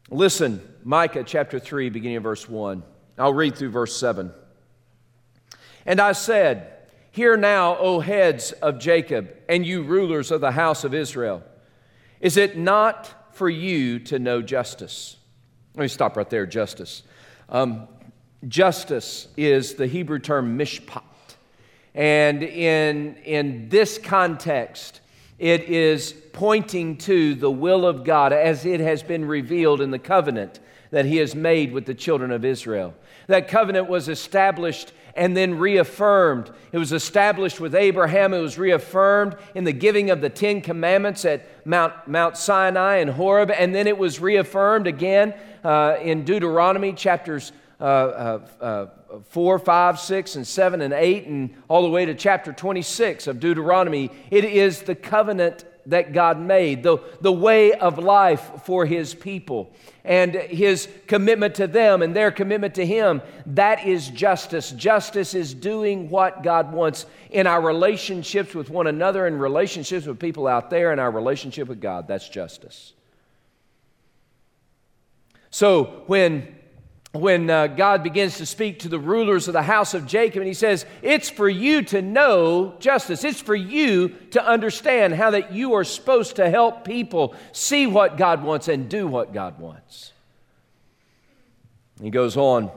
Listen, 0.10 0.62
Micah 0.84 1.24
chapter 1.24 1.60
3, 1.60 1.90
beginning 1.90 2.18
of 2.18 2.24
verse 2.24 2.48
1. 2.48 2.84
I'll 3.18 3.34
read 3.34 3.56
through 3.56 3.72
verse 3.72 3.96
7. 3.98 4.32
And 5.86 6.00
I 6.00 6.12
said, 6.12 6.75
Hear 7.16 7.38
now, 7.38 7.78
O 7.78 8.02
heads 8.02 8.52
of 8.52 8.78
Jacob, 8.78 9.34
and 9.48 9.66
you 9.66 9.84
rulers 9.84 10.32
of 10.32 10.42
the 10.42 10.52
house 10.52 10.84
of 10.84 10.94
Israel. 10.94 11.44
Is 12.20 12.36
it 12.36 12.58
not 12.58 13.34
for 13.34 13.50
you 13.50 14.00
to 14.00 14.20
know 14.20 14.42
justice? 14.42 15.16
Let 15.76 15.84
me 15.84 15.88
stop 15.88 16.18
right 16.18 16.30
there, 16.30 16.46
justice. 16.46 17.04
Um, 17.48 17.88
justice 18.50 19.30
is 19.38 19.76
the 19.76 19.88
Hebrew 19.88 20.20
term 20.20 20.58
mishpat. 20.60 21.04
And 21.94 22.44
in, 22.44 23.16
in 23.24 23.70
this 23.70 23.98
context, 23.98 25.00
it 25.40 25.70
is 25.70 26.12
pointing 26.34 26.98
to 26.98 27.34
the 27.36 27.50
will 27.50 27.88
of 27.88 28.04
God 28.04 28.34
as 28.34 28.66
it 28.66 28.82
has 28.82 29.04
been 29.04 29.24
revealed 29.24 29.80
in 29.80 29.92
the 29.92 30.00
covenant 30.00 30.60
that 30.92 31.06
He 31.06 31.16
has 31.18 31.34
made 31.34 31.72
with 31.72 31.86
the 31.86 31.96
children 31.96 32.32
of 32.32 32.44
Israel. 32.44 32.94
That 33.28 33.48
covenant 33.48 33.88
was 33.88 34.10
established 34.10 34.92
and 35.16 35.36
then 35.36 35.58
reaffirmed. 35.58 36.52
It 36.72 36.78
was 36.78 36.92
established 36.92 37.60
with 37.60 37.74
Abraham, 37.74 38.34
it 38.34 38.42
was 38.42 38.58
reaffirmed 38.58 39.36
in 39.54 39.64
the 39.64 39.72
giving 39.72 40.10
of 40.10 40.22
the 40.22 40.30
Ten 40.30 40.62
Commandments 40.62 41.24
at 41.26 41.66
Mount, 41.66 41.94
Mount 42.08 42.38
Sinai 42.38 42.98
and 42.98 43.10
Horeb, 43.10 43.52
and 43.52 43.74
then 43.74 43.88
it 43.88 43.98
was 43.98 44.20
reaffirmed 44.20 44.88
again 44.88 45.34
uh, 45.64 45.98
in 46.02 46.26
Deuteronomy 46.26 46.94
chapters 46.94 47.52
uh, 47.80 47.84
uh, 47.84 48.48
uh 48.62 48.86
4, 49.30 49.60
5, 49.60 50.00
6, 50.00 50.36
and 50.36 50.46
7, 50.48 50.82
and 50.82 50.94
8, 50.94 51.28
and 51.28 51.56
all 51.70 51.84
the 51.84 51.90
way 51.90 52.06
to 52.06 52.14
chapter 52.14 52.52
26 52.52 53.28
of 53.28 53.40
Deuteronomy. 53.40 54.12
It 54.30 54.44
is 54.44 54.82
the 54.82 54.96
covenant 54.96 55.64
that 55.88 56.14
God 56.14 56.40
made, 56.40 56.84
the, 56.84 56.98
the 57.22 57.32
way 57.32 57.74
of 57.74 57.98
life 57.98 58.64
for 58.64 58.86
His 58.86 59.14
people, 59.14 59.74
and 60.04 60.34
His 60.34 60.88
commitment 61.08 61.56
to 61.56 61.68
them 61.68 62.02
and 62.02 62.16
their 62.16 62.32
commitment 62.32 62.76
to 62.76 62.86
Him. 62.86 63.22
That 63.46 63.86
is 63.86 64.10
justice. 64.10 64.72
Justice 64.72 65.34
is 65.34 65.54
doing 65.54 66.10
what 66.10 66.44
God 66.44 66.74
wants 66.74 67.06
in 67.30 67.48
our 67.48 67.62
relationships 67.62 68.54
with 68.54 68.70
one 68.70 68.88
another, 68.88 69.28
in 69.28 69.38
relationships 69.38 70.06
with 70.06 70.20
people 70.20 70.48
out 70.48 70.70
there, 70.70 70.92
in 70.94 71.00
our 71.00 71.12
relationship 71.12 71.68
with 71.68 71.82
God. 71.82 72.08
That's 72.08 72.28
justice. 72.28 72.94
So 75.50 76.04
when 76.08 76.56
when 77.16 77.50
uh, 77.50 77.68
God 77.68 78.04
begins 78.04 78.38
to 78.38 78.46
speak 78.46 78.80
to 78.80 78.90
the 78.90 79.00
rulers 79.00 79.48
of 79.48 79.54
the 79.54 79.62
house 79.62 79.94
of 79.94 80.06
Jacob, 80.06 80.42
and 80.42 80.48
he 80.48 80.54
says, 80.54 80.86
It's 81.02 81.30
for 81.30 81.48
you 81.48 81.82
to 81.84 82.02
know 82.02 82.76
justice. 82.80 83.24
It's 83.24 83.42
for 83.42 83.56
you 83.56 84.10
to 84.32 84.46
understand 84.46 85.16
how 85.16 85.32
that 85.32 85.54
you 85.54 85.74
are 85.74 85.84
supposed 85.84 86.36
to 86.36 86.50
help 86.50 86.84
people 86.86 87.34
see 87.52 87.88
what 87.88 88.18
God 88.18 88.44
wants 88.44 88.68
and 88.68 88.90
do 88.90 89.08
what 89.08 89.34
God 89.34 89.60
wants. 89.60 90.12
He 92.02 92.10
goes 92.10 92.36
on, 92.36 92.70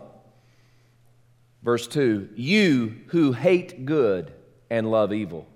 verse 1.63 1.87
2 1.89 2.31
You 2.37 2.97
who 3.09 3.33
hate 3.33 3.85
good 3.85 4.33
and 4.71 4.91
love 4.91 5.13
evil. 5.13 5.47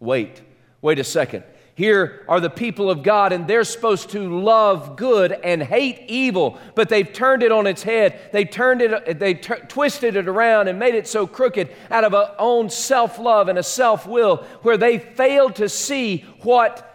Wait, 0.00 0.40
wait 0.80 0.98
a 0.98 1.04
second. 1.04 1.44
Here 1.76 2.24
are 2.28 2.38
the 2.38 2.50
people 2.50 2.88
of 2.88 3.02
God, 3.02 3.32
and 3.32 3.48
they're 3.48 3.64
supposed 3.64 4.10
to 4.10 4.40
love 4.40 4.96
good 4.96 5.32
and 5.32 5.60
hate 5.60 6.04
evil, 6.06 6.58
but 6.76 6.88
they've 6.88 7.12
turned 7.12 7.42
it 7.42 7.50
on 7.50 7.66
its 7.66 7.82
head. 7.82 8.20
They 8.32 8.44
turned 8.44 8.80
it, 8.80 9.18
they 9.18 9.34
t- 9.34 9.54
twisted 9.66 10.14
it 10.14 10.28
around 10.28 10.68
and 10.68 10.78
made 10.78 10.94
it 10.94 11.08
so 11.08 11.26
crooked 11.26 11.74
out 11.90 12.04
of 12.04 12.14
a 12.14 12.36
own 12.38 12.70
self 12.70 13.18
love 13.18 13.48
and 13.48 13.58
a 13.58 13.62
self 13.64 14.06
will, 14.06 14.38
where 14.62 14.76
they 14.76 14.98
failed 15.00 15.56
to 15.56 15.68
see 15.68 16.18
what 16.42 16.90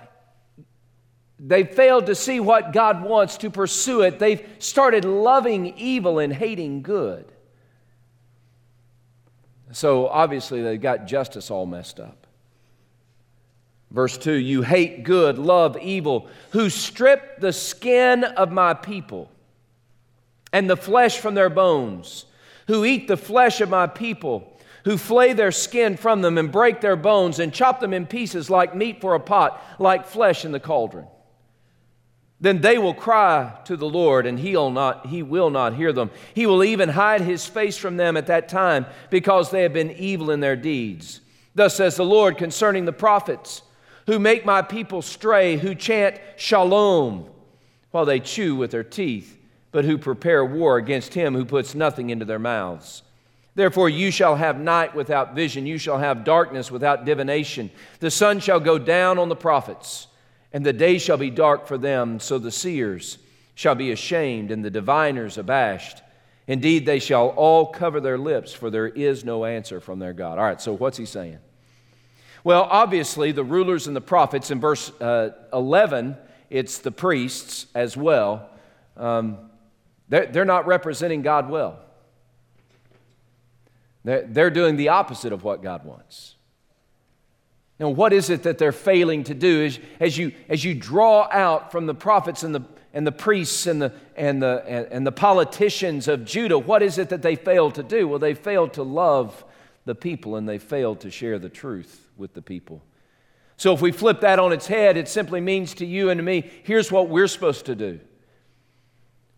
they 1.40 1.64
failed 1.64 2.08
to 2.08 2.16
see 2.16 2.40
what 2.40 2.74
God 2.74 3.02
wants 3.02 3.38
to 3.38 3.50
pursue 3.50 4.02
it. 4.02 4.20
They've 4.20 4.46
started 4.60 5.06
loving 5.06 5.78
evil 5.78 6.20
and 6.20 6.34
hating 6.34 6.82
good. 6.82 7.32
So 9.72 10.08
obviously, 10.08 10.62
they've 10.62 10.82
got 10.82 11.06
justice 11.06 11.50
all 11.50 11.66
messed 11.66 12.00
up. 12.00 12.19
Verse 13.92 14.18
2 14.18 14.34
You 14.34 14.62
hate 14.62 15.04
good, 15.04 15.38
love 15.38 15.78
evil, 15.78 16.28
who 16.52 16.70
strip 16.70 17.40
the 17.40 17.54
skin 17.54 18.24
of 18.24 18.52
my 18.52 18.74
people 18.74 19.30
and 20.52 20.70
the 20.70 20.78
flesh 20.78 21.20
from 21.20 21.36
their 21.36 21.50
bones, 21.50 22.26
who 22.68 22.86
eat 22.86 23.08
the 23.08 23.18
flesh 23.18 23.62
of 23.62 23.70
my 23.70 23.88
people, 23.88 24.60
who 24.86 24.98
flay 24.98 25.34
their 25.34 25.52
skin 25.52 25.98
from 25.98 26.22
them 26.22 26.38
and 26.38 26.52
break 26.52 26.82
their 26.82 26.96
bones 26.96 27.40
and 27.40 27.54
chop 27.54 27.80
them 27.80 27.94
in 27.94 28.06
pieces 28.06 28.50
like 28.50 28.76
meat 28.76 29.02
for 29.02 29.16
a 29.16 29.20
pot, 29.20 29.62
like 29.80 30.06
flesh 30.06 30.46
in 30.46 30.52
the 30.52 30.60
cauldron. 30.60 31.06
Then 32.42 32.62
they 32.62 32.78
will 32.78 32.94
cry 32.94 33.60
to 33.66 33.76
the 33.76 33.90
Lord, 33.90 34.26
and 34.26 34.40
he'll 34.40 34.72
not, 34.72 35.08
he 35.08 35.22
will 35.22 35.50
not 35.50 35.74
hear 35.76 35.92
them. 35.92 36.10
He 36.34 36.46
will 36.46 36.64
even 36.64 36.88
hide 36.88 37.20
his 37.20 37.46
face 37.46 37.76
from 37.76 37.98
them 37.98 38.16
at 38.16 38.28
that 38.28 38.48
time, 38.48 38.86
because 39.10 39.52
they 39.52 39.64
have 39.64 39.74
been 39.74 39.92
evil 39.92 40.32
in 40.32 40.40
their 40.40 40.56
deeds. 40.56 41.20
Thus 41.54 41.76
says 41.76 41.98
the 41.98 42.06
Lord 42.06 42.38
concerning 42.38 42.86
the 42.86 42.94
prophets 42.94 43.62
who 44.10 44.18
make 44.18 44.44
my 44.44 44.64
people 44.64 45.04
stray, 45.04 45.56
who 45.56 45.76
chant 45.76 46.20
shalom 46.36 47.30
while 47.92 48.06
they 48.06 48.20
chew 48.20 48.56
with 48.56 48.72
their 48.72 48.84
teeth, 48.84 49.38
but 49.72 49.86
who 49.86 50.00
prepare 50.00 50.44
war 50.44 50.78
against 50.78 51.14
him 51.14 51.36
who 51.36 51.46
puts 51.46 51.76
nothing 51.76 52.10
into 52.10 52.26
their 52.26 52.40
mouths. 52.40 53.04
Therefore, 53.54 53.88
you 53.88 54.10
shall 54.10 54.36
have 54.36 54.60
night 54.60 54.96
without 54.96 55.36
vision, 55.36 55.68
you 55.68 55.78
shall 55.78 56.00
have 56.00 56.24
darkness 56.24 56.72
without 56.72 57.06
divination. 57.06 57.70
The 58.00 58.10
sun 58.10 58.40
shall 58.40 58.60
go 58.60 58.80
down 58.80 59.20
on 59.20 59.30
the 59.30 59.36
prophets, 59.36 60.08
and 60.52 60.66
the 60.66 60.74
day 60.74 60.98
shall 60.98 61.18
be 61.18 61.30
dark 61.30 61.68
for 61.68 61.78
them. 61.78 62.20
So 62.20 62.40
the 62.40 62.52
seers 62.52 63.20
shall 63.54 63.76
be 63.76 63.92
ashamed, 63.92 64.50
and 64.50 64.66
the 64.66 64.72
diviners 64.72 65.38
abashed. 65.38 66.02
Indeed, 66.48 66.88
they 66.88 66.98
shall 66.98 67.28
all 67.28 67.68
cover 67.68 68.00
their 68.00 68.18
lips, 68.18 68.54
for 68.54 68.72
there 68.72 68.88
is 68.88 69.24
no 69.24 69.46
answer 69.46 69.80
from 69.80 70.00
their 70.00 70.14
God. 70.14 70.40
All 70.40 70.46
right, 70.46 70.60
so 70.60 70.74
what's 70.76 70.98
he 70.98 71.06
saying? 71.06 71.38
Well, 72.44 72.68
obviously, 72.70 73.32
the 73.32 73.44
rulers 73.44 73.88
and 73.88 73.96
the 73.96 74.02
prophets, 74.02 74.52
in 74.52 74.60
verse 74.60 74.90
uh, 75.02 75.32
11, 75.52 76.18
it's 76.50 76.80
the 76.80 76.92
priests 76.92 77.68
as 77.76 77.98
well. 77.98 78.50
Um, 78.96 79.38
they're, 80.08 80.26
they're 80.26 80.46
not 80.46 80.66
representing 80.66 81.22
God 81.22 81.50
well. 81.50 81.80
They're, 84.04 84.26
they're 84.28 84.50
doing 84.50 84.78
the 84.78 84.90
opposite 84.90 85.34
of 85.34 85.44
what 85.44 85.62
God 85.62 85.86
wants. 85.86 86.36
Now, 87.80 87.90
what 87.90 88.12
is 88.12 88.30
it 88.30 88.44
that 88.44 88.58
they're 88.58 88.72
failing 88.72 89.24
to 89.26 89.34
do? 89.34 89.66
As, 89.66 89.80
as, 90.00 90.18
you, 90.18 90.34
as 90.50 90.64
you 90.64 90.74
draw 90.74 91.30
out 91.32 91.72
from 91.72 91.86
the 91.86 91.96
prophets 91.96 92.44
and 92.44 92.54
the, 92.54 92.62
and 92.94 93.08
the 93.08 93.12
priests 93.12 93.68
and 93.68 93.82
the, 93.82 93.94
and, 94.18 94.42
the, 94.42 94.88
and, 94.92 95.08
the 95.08 95.12
politicians 95.12 96.08
of 96.08 96.26
Judah, 96.26 96.58
what 96.58 96.84
is 96.84 96.98
it 96.98 97.10
that 97.10 97.22
they 97.22 97.36
failed 97.36 97.76
to 97.76 97.84
do? 97.84 98.08
Well, 98.08 98.20
they 98.20 98.34
failed 98.34 98.74
to 98.74 98.84
love 98.84 99.46
the 99.90 99.96
people 99.96 100.36
and 100.36 100.48
they 100.48 100.60
failed 100.60 101.00
to 101.00 101.10
share 101.10 101.40
the 101.40 101.50
truth 101.50 102.12
with 102.16 102.36
the 102.36 102.44
people. 102.44 102.84
So, 103.58 103.74
if 103.74 103.82
we 103.82 103.92
flip 103.92 104.22
that 104.22 104.38
on 104.38 104.54
its 104.54 104.68
head, 104.68 104.98
it 104.98 105.08
simply 105.08 105.42
means 105.42 105.74
to 105.76 105.86
you 105.86 106.12
and 106.12 106.20
to 106.20 106.24
me 106.24 106.48
here's 106.62 106.92
what 106.92 107.10
we're 107.10 107.28
supposed 107.28 107.66
to 107.66 107.76
do. 107.76 108.00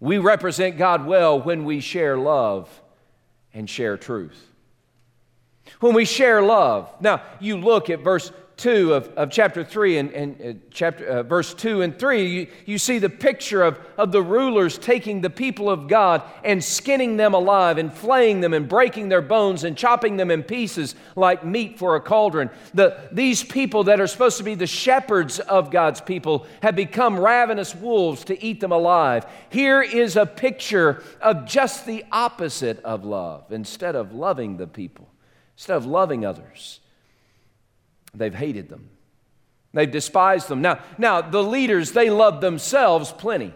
We 0.02 0.18
represent 0.18 0.78
God 0.78 1.06
well 1.06 1.42
when 1.42 1.64
we 1.64 1.80
share 1.80 2.18
love 2.18 2.70
and 3.54 3.70
share 3.70 3.96
truth. 3.96 4.46
When 5.80 5.94
we 5.94 6.04
share 6.04 6.42
love. 6.42 6.94
Now, 7.00 7.24
you 7.40 7.56
look 7.56 7.90
at 7.90 8.02
verse 8.02 8.34
2 8.62 8.94
of, 8.94 9.08
of 9.18 9.32
chapter 9.32 9.64
3 9.64 9.98
and, 9.98 10.12
and 10.12 10.42
uh, 10.42 10.60
chapter, 10.70 11.04
uh, 11.08 11.24
verse 11.24 11.52
2 11.56 11.82
and 11.82 11.98
3, 11.98 12.28
you, 12.28 12.48
you 12.68 12.78
see 12.78 13.00
the 13.00 13.10
picture 13.10 13.64
of, 13.64 13.80
of 13.98 14.12
the 14.12 14.22
rulers 14.22 14.78
taking 14.78 15.22
the 15.22 15.32
people 15.32 15.68
of 15.68 15.88
God 15.88 16.22
and 16.44 16.64
skinning 16.64 17.18
them 17.18 17.34
alive 17.34 17.80
and 17.80 17.92
flaying 17.92 18.40
them 18.40 18.54
and 18.54 18.70
breaking 18.70 19.10
their 19.10 19.24
bones 19.24 19.64
and 19.64 19.76
chopping 19.76 20.16
them 20.16 20.30
in 20.30 20.44
pieces 20.44 20.94
like 21.16 21.44
meat 21.44 21.80
for 21.80 21.96
a 21.96 22.00
cauldron. 22.00 22.52
The, 22.76 23.10
these 23.12 23.44
people 23.44 23.86
that 23.86 24.00
are 24.00 24.06
supposed 24.06 24.38
to 24.38 24.44
be 24.44 24.54
the 24.54 24.68
shepherds 24.68 25.40
of 25.40 25.72
God's 25.72 26.00
people 26.00 26.46
have 26.62 26.76
become 26.76 27.20
ravenous 27.20 27.74
wolves 27.74 28.24
to 28.26 28.44
eat 28.44 28.60
them 28.60 28.72
alive. 28.72 29.26
Here 29.50 29.82
is 29.82 30.16
a 30.16 30.28
picture 30.28 31.02
of 31.20 31.48
just 31.48 31.88
the 31.88 32.06
opposite 32.12 32.80
of 32.84 33.06
love. 33.06 33.52
Instead 33.52 33.96
of 33.96 34.14
loving 34.14 34.58
the 34.58 34.68
people, 34.68 35.10
instead 35.56 35.78
of 35.78 35.88
loving 35.88 36.24
others, 36.24 36.81
They've 38.14 38.34
hated 38.34 38.70
them. 38.70 38.90
They've 39.74 39.90
despised 39.90 40.48
them. 40.48 40.62
Now, 40.62 40.80
now 40.98 41.22
the 41.22 41.44
leaders, 41.44 41.92
they 41.92 42.10
loved 42.10 42.42
themselves 42.42 43.12
plenty. 43.12 43.54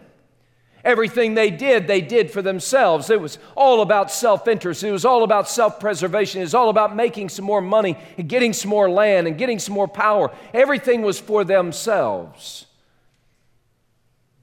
Everything 0.86 1.34
they 1.34 1.50
did, 1.50 1.88
they 1.88 2.00
did 2.00 2.30
for 2.30 2.42
themselves. 2.42 3.10
It 3.10 3.20
was 3.20 3.38
all 3.56 3.82
about 3.82 4.10
self 4.10 4.46
interest. 4.46 4.84
It 4.84 4.92
was 4.92 5.04
all 5.04 5.24
about 5.24 5.48
self 5.48 5.80
preservation. 5.80 6.40
It 6.40 6.44
was 6.44 6.54
all 6.54 6.68
about 6.68 6.94
making 6.94 7.28
some 7.28 7.44
more 7.44 7.60
money 7.60 7.98
and 8.16 8.28
getting 8.28 8.52
some 8.52 8.70
more 8.70 8.88
land 8.88 9.26
and 9.26 9.36
getting 9.36 9.58
some 9.58 9.74
more 9.74 9.88
power. 9.88 10.30
Everything 10.54 11.02
was 11.02 11.18
for 11.18 11.42
themselves. 11.42 12.66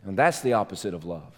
And 0.03 0.17
that's 0.17 0.41
the 0.41 0.53
opposite 0.53 0.93
of 0.93 1.05
love. 1.05 1.32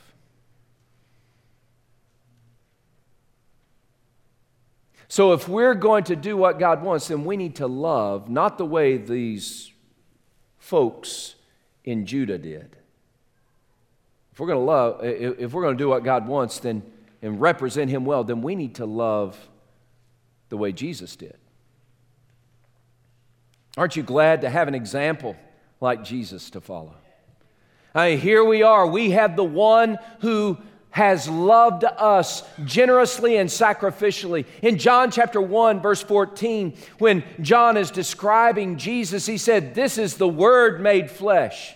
So, 5.07 5.33
if 5.33 5.47
we're 5.47 5.75
going 5.75 6.05
to 6.05 6.15
do 6.15 6.35
what 6.35 6.59
God 6.59 6.81
wants, 6.81 7.07
then 7.07 7.25
we 7.25 7.37
need 7.37 7.57
to 7.57 7.67
love 7.67 8.29
not 8.29 8.57
the 8.57 8.65
way 8.65 8.97
these 8.97 9.71
folks 10.57 11.35
in 11.83 12.05
Judah 12.05 12.37
did. 12.37 12.75
If 14.33 14.39
we're 14.39 14.47
going 14.47 14.59
to 14.59 14.65
love, 14.65 15.03
if 15.03 15.53
we're 15.53 15.61
going 15.61 15.77
to 15.77 15.83
do 15.83 15.89
what 15.89 16.03
God 16.03 16.27
wants, 16.27 16.59
then 16.59 16.83
and 17.25 17.41
represent 17.41 17.89
Him 17.89 18.05
well, 18.05 18.23
then 18.23 18.41
we 18.43 18.55
need 18.55 18.75
to 18.75 18.85
love 18.85 19.49
the 20.49 20.57
way 20.57 20.71
Jesus 20.71 21.15
did. 21.15 21.37
Aren't 23.77 23.95
you 23.95 24.03
glad 24.03 24.41
to 24.41 24.49
have 24.49 24.67
an 24.67 24.75
example 24.75 25.35
like 25.81 26.03
Jesus 26.03 26.51
to 26.51 26.61
follow? 26.61 26.93
I 27.95 28.11
mean, 28.11 28.19
here 28.19 28.43
we 28.43 28.61
are. 28.61 28.85
We 28.85 29.11
have 29.11 29.35
the 29.35 29.43
one 29.43 29.97
who 30.19 30.57
has 30.95 31.27
loved 31.27 31.83
us 31.83 32.41
generously 32.63 33.35
and 33.35 33.49
sacrificially. 33.49 34.45
In 34.61 34.77
John 34.77 35.11
chapter 35.11 35.41
1, 35.41 35.81
verse 35.81 36.01
14, 36.01 36.73
when 36.99 37.21
John 37.41 37.75
is 37.75 37.91
describing 37.91 38.77
Jesus, 38.77 39.25
he 39.25 39.37
said, 39.37 39.75
This 39.75 39.97
is 39.97 40.15
the 40.15 40.27
Word 40.27 40.79
made 40.79 41.11
flesh 41.11 41.75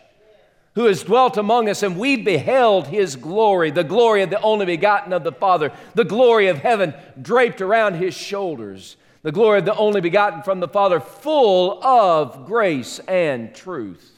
who 0.75 0.85
has 0.85 1.03
dwelt 1.03 1.35
among 1.35 1.67
us, 1.67 1.83
and 1.83 1.99
we 1.99 2.15
beheld 2.15 2.87
his 2.87 3.17
glory, 3.17 3.71
the 3.71 3.83
glory 3.83 4.21
of 4.21 4.29
the 4.29 4.41
only 4.41 4.65
begotten 4.65 5.11
of 5.11 5.25
the 5.25 5.33
Father, 5.33 5.73
the 5.95 6.05
glory 6.05 6.47
of 6.47 6.59
heaven 6.59 6.93
draped 7.21 7.59
around 7.59 7.95
his 7.95 8.15
shoulders, 8.15 8.95
the 9.23 9.33
glory 9.33 9.59
of 9.59 9.65
the 9.65 9.75
only 9.75 9.99
begotten 9.99 10.43
from 10.43 10.61
the 10.61 10.67
Father, 10.69 11.01
full 11.01 11.83
of 11.83 12.45
grace 12.45 12.99
and 12.99 13.53
truth. 13.53 14.17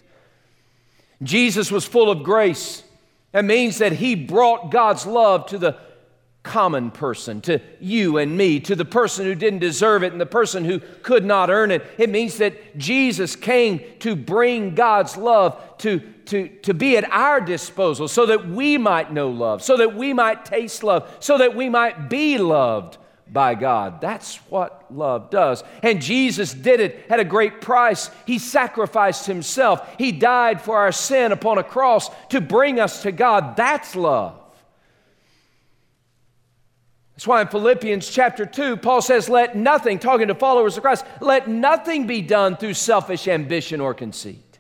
Jesus 1.24 1.72
was 1.72 1.86
full 1.88 2.12
of 2.12 2.22
grace. 2.22 2.84
That 3.32 3.46
means 3.46 3.78
that 3.78 3.94
he 3.94 4.16
brought 4.16 4.72
God's 4.72 5.06
love 5.06 5.46
to 5.48 5.58
the 5.58 5.78
common 6.44 6.90
person, 6.90 7.40
to 7.42 7.60
you 7.80 8.18
and 8.18 8.36
me, 8.36 8.60
to 8.60 8.76
the 8.76 8.86
person 8.86 9.26
who 9.26 9.36
didn't 9.36 9.60
deserve 9.60 10.04
it 10.04 10.12
and 10.12 10.20
the 10.20 10.26
person 10.26 10.66
who 10.66 10.80
could 11.04 11.24
not 11.24 11.50
earn 11.50 11.70
it. 11.72 11.86
It 11.98 12.10
means 12.10 12.38
that 12.38 12.78
Jesus 12.78 13.36
came 13.36 13.82
to 14.00 14.16
bring 14.16 14.74
God's 14.74 15.16
love 15.18 15.78
to, 15.80 16.00
to, 16.26 16.48
to 16.64 16.74
be 16.74 16.98
at 16.98 17.10
our 17.12 17.40
disposal 17.42 18.08
so 18.08 18.26
that 18.26 18.48
we 18.48 18.78
might 18.78 19.14
know 19.14 19.30
love, 19.30 19.62
so 19.62 19.78
that 19.78 19.96
we 19.96 20.14
might 20.14 20.44
taste 20.44 20.84
love, 20.84 21.16
so 21.20 21.38
that 21.38 21.56
we 21.56 21.70
might 21.70 22.10
be 22.10 22.38
loved 22.38 22.98
by 23.32 23.56
God. 23.56 24.02
That's 24.02 24.38
what 24.50 24.86
love 24.92 25.30
does. 25.30 25.64
And 25.82 26.02
Jesus 26.02 26.54
did 26.54 26.80
it 26.80 27.06
at 27.10 27.20
a 27.20 27.24
great 27.24 27.62
price. 27.62 28.10
He 28.26 28.40
sacrificed 28.40 29.26
himself, 29.26 29.88
He 29.98 30.12
died 30.12 30.62
for 30.62 30.78
our 30.78 30.92
sin 30.92 31.32
upon 31.32 31.58
a 31.58 31.64
cross 31.64 32.10
to 32.30 32.42
bring 32.42 32.80
us 32.80 33.04
to 33.04 33.12
God. 33.12 33.56
That's 33.56 33.96
love. 33.96 34.38
That's 37.14 37.28
why 37.28 37.42
in 37.42 37.48
Philippians 37.48 38.10
chapter 38.10 38.46
2, 38.46 38.78
Paul 38.78 39.02
says, 39.02 39.30
Let 39.30 39.56
nothing, 39.56 40.00
talking 40.00 40.28
to 40.28 40.36
followers 40.36 40.76
of 40.76 40.84
Christ, 40.84 41.06
let 41.22 41.48
nothing 41.48 42.08
be 42.08 42.22
done 42.22 42.58
through 42.58 42.74
selfish 42.74 43.28
ambition 43.28 43.80
or 43.80 43.94
conceit. 43.94 44.60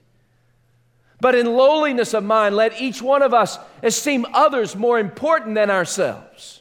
But 1.19 1.35
in 1.35 1.45
lowliness 1.45 2.13
of 2.13 2.23
mind, 2.23 2.55
let 2.55 2.79
each 2.79 3.01
one 3.01 3.21
of 3.21 3.33
us 3.33 3.59
esteem 3.83 4.25
others 4.33 4.75
more 4.75 4.99
important 4.99 5.55
than 5.55 5.69
ourselves. 5.69 6.60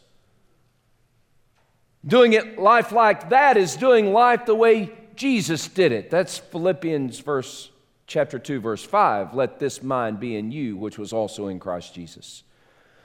Doing 2.06 2.32
it 2.32 2.58
life 2.58 2.92
like 2.92 3.30
that 3.30 3.56
is 3.56 3.76
doing 3.76 4.12
life 4.12 4.46
the 4.46 4.54
way 4.54 4.92
Jesus 5.16 5.68
did 5.68 5.92
it. 5.92 6.10
That's 6.10 6.38
Philippians 6.38 7.20
verse 7.20 7.70
chapter 8.06 8.38
2 8.38 8.60
verse 8.60 8.82
5. 8.82 9.34
Let 9.34 9.58
this 9.58 9.82
mind 9.82 10.18
be 10.18 10.36
in 10.36 10.50
you 10.50 10.76
which 10.76 10.98
was 10.98 11.12
also 11.12 11.48
in 11.48 11.58
Christ 11.58 11.94
Jesus. 11.94 12.42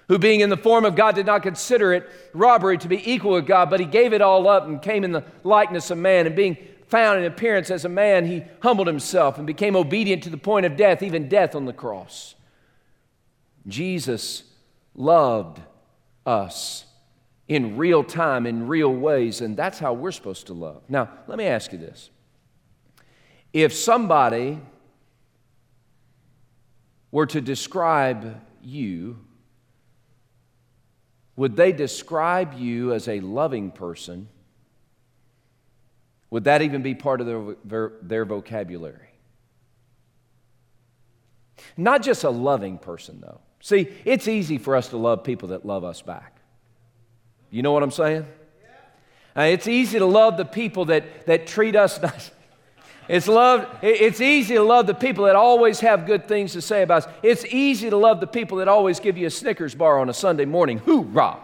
Who 0.08 0.20
being 0.20 0.42
in 0.42 0.50
the 0.50 0.58
form 0.58 0.86
of 0.86 0.96
God 0.96 1.16
did 1.16 1.26
not 1.26 1.44
consider 1.44 1.92
it 1.92 2.10
robbery 2.34 2.78
to 2.78 2.88
be 2.88 3.12
equal 3.12 3.34
with 3.34 3.48
God, 3.48 3.70
but 3.70 3.80
he 3.80 3.86
gave 3.86 4.14
it 4.14 4.22
all 4.22 4.48
up 4.48 4.66
and 4.66 4.82
came 4.82 5.04
in 5.04 5.12
the 5.12 5.24
likeness 5.44 5.90
of 5.90 5.98
man 5.98 6.28
and 6.28 6.36
being 6.36 6.58
found 6.88 7.20
in 7.20 7.26
appearance 7.26 7.72
as 7.72 7.84
a 7.86 7.90
man, 7.90 8.26
he 8.26 8.44
humbled 8.62 8.88
himself 8.88 9.38
and 9.38 9.48
became 9.48 9.76
obedient 9.76 10.24
to 10.24 10.30
the 10.30 10.38
point 10.38 10.66
of 10.66 10.78
death, 10.78 11.02
even 11.02 11.28
death 11.28 11.56
on 11.56 11.66
the 11.66 11.74
cross. 11.74 12.36
Jesus 13.68 14.44
loved 14.94 15.60
us 16.26 16.85
in 17.48 17.78
real 17.78 18.04
time, 18.04 18.46
in 18.46 18.68
real 18.68 18.94
ways, 18.94 19.42
and 19.42 19.56
that's 19.56 19.78
how 19.78 19.94
we're 19.94 20.12
supposed 20.12 20.48
to 20.48 20.54
love. 20.54 20.84
Now, 20.90 21.10
let 21.28 21.38
me 21.38 21.46
ask 21.46 21.72
you 21.72 21.78
this. 21.78 22.10
If 23.54 23.74
somebody 23.74 24.60
were 27.12 27.28
to 27.28 27.40
describe 27.40 28.42
you, 28.62 29.20
would 31.36 31.56
they 31.56 31.72
describe 31.72 32.54
you 32.54 32.94
as 32.94 33.08
a 33.08 33.20
loving 33.20 33.72
person? 33.72 34.28
Would 36.32 36.46
that 36.46 36.62
even 36.62 36.82
be 36.82 36.96
part 36.96 37.22
of 37.22 37.56
their, 37.64 37.92
their, 38.02 38.26
vocabulary? 38.26 39.10
Not 41.78 42.02
just 42.02 42.24
a 42.24 42.30
loving 42.30 42.78
person, 42.78 43.22
though. 43.22 43.40
See, 43.62 43.88
it's 44.04 44.28
easy 44.28 44.58
for 44.58 44.76
us 44.76 44.90
to 44.90 44.98
love 44.98 45.24
people 45.24 45.50
that 45.50 45.66
love 45.66 45.84
us 45.84 46.02
back. 46.02 46.35
You 47.50 47.62
know 47.62 47.72
what 47.72 47.84
I'm 47.84 47.92
saying? 47.92 48.26
Uh, 49.38 49.42
it's 49.42 49.68
easy 49.68 50.00
to 50.00 50.06
love 50.06 50.38
the 50.38 50.46
people 50.46 50.86
that, 50.86 51.26
that 51.26 51.48
treat 51.48 51.76
us 51.76 52.02
nice. 52.02 52.32
It's, 53.08 53.28
love, 53.28 53.70
it's 53.84 54.20
easy 54.20 54.56
to 54.56 54.64
love 54.64 54.88
the 54.88 54.96
people 54.96 55.26
that 55.26 55.36
always 55.36 55.80
have 55.82 56.08
good 56.08 56.28
things 56.28 56.54
to 56.54 56.62
say 56.62 56.82
about 56.82 57.04
us. 57.04 57.14
It's 57.22 57.46
easy 57.46 57.90
to 57.92 57.98
love 57.98 58.20
the 58.20 58.28
people 58.28 58.58
that 58.58 58.68
always 58.68 59.00
give 59.00 59.16
you 59.16 59.28
a 59.28 59.32
Snickers 59.32 59.76
bar 59.76 60.00
on 60.00 60.10
a 60.10 60.14
Sunday 60.14 60.46
morning. 60.46 60.80
Hoorah! 60.80 61.40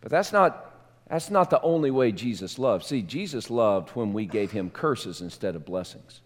But 0.00 0.10
that's 0.10 0.32
not, 0.32 0.74
that's 1.08 1.30
not 1.30 1.48
the 1.48 1.60
only 1.62 1.90
way 1.90 2.10
Jesus 2.12 2.58
loved. 2.58 2.84
See, 2.84 3.02
Jesus 3.02 3.48
loved 3.48 3.90
when 3.90 4.12
we 4.12 4.26
gave 4.26 4.50
him 4.50 4.68
curses 4.68 5.20
instead 5.20 5.54
of 5.54 5.64
blessings. 5.64 6.20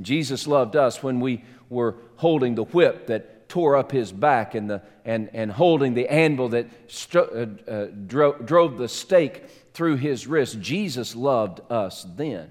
Jesus 0.00 0.46
loved 0.46 0.74
us 0.74 1.02
when 1.02 1.20
we 1.20 1.44
were 1.68 1.96
holding 2.16 2.54
the 2.54 2.64
whip 2.64 3.06
that 3.06 3.35
tore 3.48 3.76
up 3.76 3.92
his 3.92 4.12
back 4.12 4.54
and, 4.54 4.68
the, 4.68 4.82
and, 5.04 5.30
and 5.32 5.50
holding 5.50 5.94
the 5.94 6.08
anvil 6.08 6.48
that 6.50 6.88
stro- 6.88 7.68
uh, 7.68 7.70
uh, 7.70 7.86
dro- 8.06 8.38
drove 8.38 8.78
the 8.78 8.88
stake 8.88 9.48
through 9.72 9.96
his 9.96 10.26
wrist. 10.26 10.60
Jesus 10.60 11.14
loved 11.14 11.60
us 11.70 12.06
then. 12.16 12.50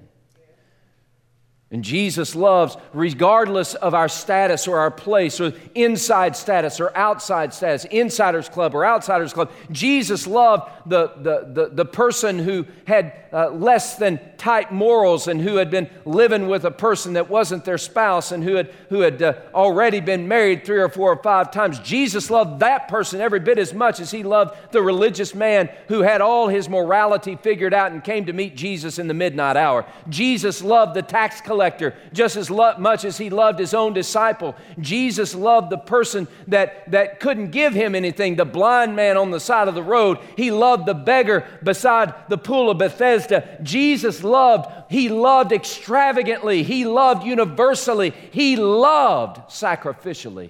And 1.71 1.84
Jesus 1.84 2.36
loves, 2.36 2.78
regardless 2.93 3.73
of 3.73 3.95
our 3.95 4.08
status 4.08 4.67
or 4.67 4.78
our 4.78 4.91
place, 4.91 5.41
or 5.41 5.51
inside 5.73 6.36
status 6.36 6.80
or 6.80 6.95
outside 6.95 7.56
status, 7.56 7.86
insiders 7.86 8.47
club 8.47 8.75
or 8.75 8.86
outsiders 8.86 9.34
club. 9.34 9.51
Jesus 9.71 10.28
loved 10.28 10.71
the, 10.86 11.08
the, 11.17 11.49
the, 11.51 11.69
the 11.73 11.86
person 11.86 12.38
who 12.38 12.67
had 12.86 13.13
uh, 13.34 13.49
less 13.49 13.95
than 13.95 14.19
tight 14.38 14.71
morals 14.71 15.28
and 15.28 15.41
who 15.41 15.56
had 15.56 15.71
been 15.71 15.89
living 16.06 16.47
with 16.47 16.65
a 16.65 16.71
person 16.71 17.13
that 17.13 17.32
wasn't 17.32 17.65
their 17.65 17.80
spouse 17.80 18.32
and 18.32 18.43
who 18.43 18.56
had, 18.56 18.71
who 18.89 19.01
had 19.01 19.21
uh, 19.21 19.34
already 19.56 19.99
been 19.99 20.28
married 20.28 20.65
three 20.65 20.80
or 20.80 20.88
four 20.88 21.12
or 21.12 21.23
five 21.23 21.49
times. 21.49 21.80
Jesus 21.80 22.30
loved 22.30 22.60
that 22.60 22.88
person 22.88 23.21
every 23.21 23.39
bit 23.39 23.58
as 23.58 23.73
much 23.73 23.99
as 23.99 24.12
he 24.12 24.21
loved 24.21 24.56
the 24.71 24.84
religious 24.84 25.34
man 25.34 25.67
who 25.88 26.04
had 26.04 26.21
all 26.21 26.47
his 26.47 26.69
morality 26.69 27.36
figured 27.36 27.73
out 27.73 27.91
and 27.91 28.04
came 28.04 28.28
to 28.28 28.34
meet 28.34 28.56
Jesus 28.56 28.99
in 28.99 29.08
the 29.08 29.13
midnight 29.15 29.58
hour. 29.58 29.84
Jesus 30.08 30.62
loved 30.62 30.93
the 30.93 31.01
tax 31.01 31.41
collector 31.41 31.55
collector 31.56 31.96
just 32.12 32.36
as 32.36 32.52
lo- 32.52 32.78
much 32.78 33.06
as 33.06 33.18
he 33.18 33.30
loved 33.30 33.60
his 33.60 33.74
own 33.74 33.94
disciple. 33.94 34.56
Jesus 34.80 35.34
loved 35.34 35.70
the 35.70 35.78
person 35.78 36.28
that, 36.50 36.91
that 36.91 37.22
couldn't 37.22 37.52
give 37.52 37.74
him 37.74 37.96
anything, 37.96 38.36
the 38.36 38.44
blind 38.44 38.94
man 38.94 39.15
on 39.15 39.32
the 39.32 39.39
side 39.39 39.70
of 39.70 39.76
the 39.76 39.82
road. 39.82 40.20
He 40.36 40.52
loved 40.52 40.86
the 40.86 40.94
beggar 40.94 41.48
beside 41.63 42.13
the 42.28 42.38
pool 42.38 42.70
of 42.70 42.78
Bethesda. 42.78 43.58
Jesus 43.63 44.22
loved, 44.22 44.91
he 44.91 45.08
loved 45.08 45.54
extravagantly, 45.54 46.63
he 46.63 46.86
loved 46.86 47.26
universally, 47.26 48.13
he 48.32 48.58
loved 48.58 49.38
sacrificially. 49.50 50.50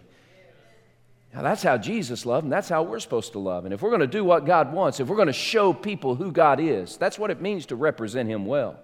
Now, 1.36 1.44
that's 1.44 1.62
how 1.62 1.78
Jesus 1.78 2.26
loved, 2.26 2.46
and 2.46 2.54
that's 2.54 2.70
how 2.70 2.82
we're 2.82 3.00
supposed 3.00 3.34
to 3.34 3.40
love. 3.40 3.66
And 3.66 3.74
if 3.74 3.82
we're 3.82 3.90
going 3.90 4.00
to 4.00 4.08
do 4.08 4.24
what 4.24 4.46
God 4.46 4.74
wants, 4.74 5.00
if 5.00 5.08
we're 5.08 5.18
going 5.18 5.28
to 5.28 5.34
show 5.34 5.74
people 5.74 6.16
who 6.16 6.32
God 6.32 6.60
is, 6.62 6.98
that's 6.98 7.20
what 7.20 7.30
it 7.30 7.42
means 7.42 7.68
to 7.68 7.76
represent 7.76 8.28
Him 8.30 8.46
well 8.46 8.80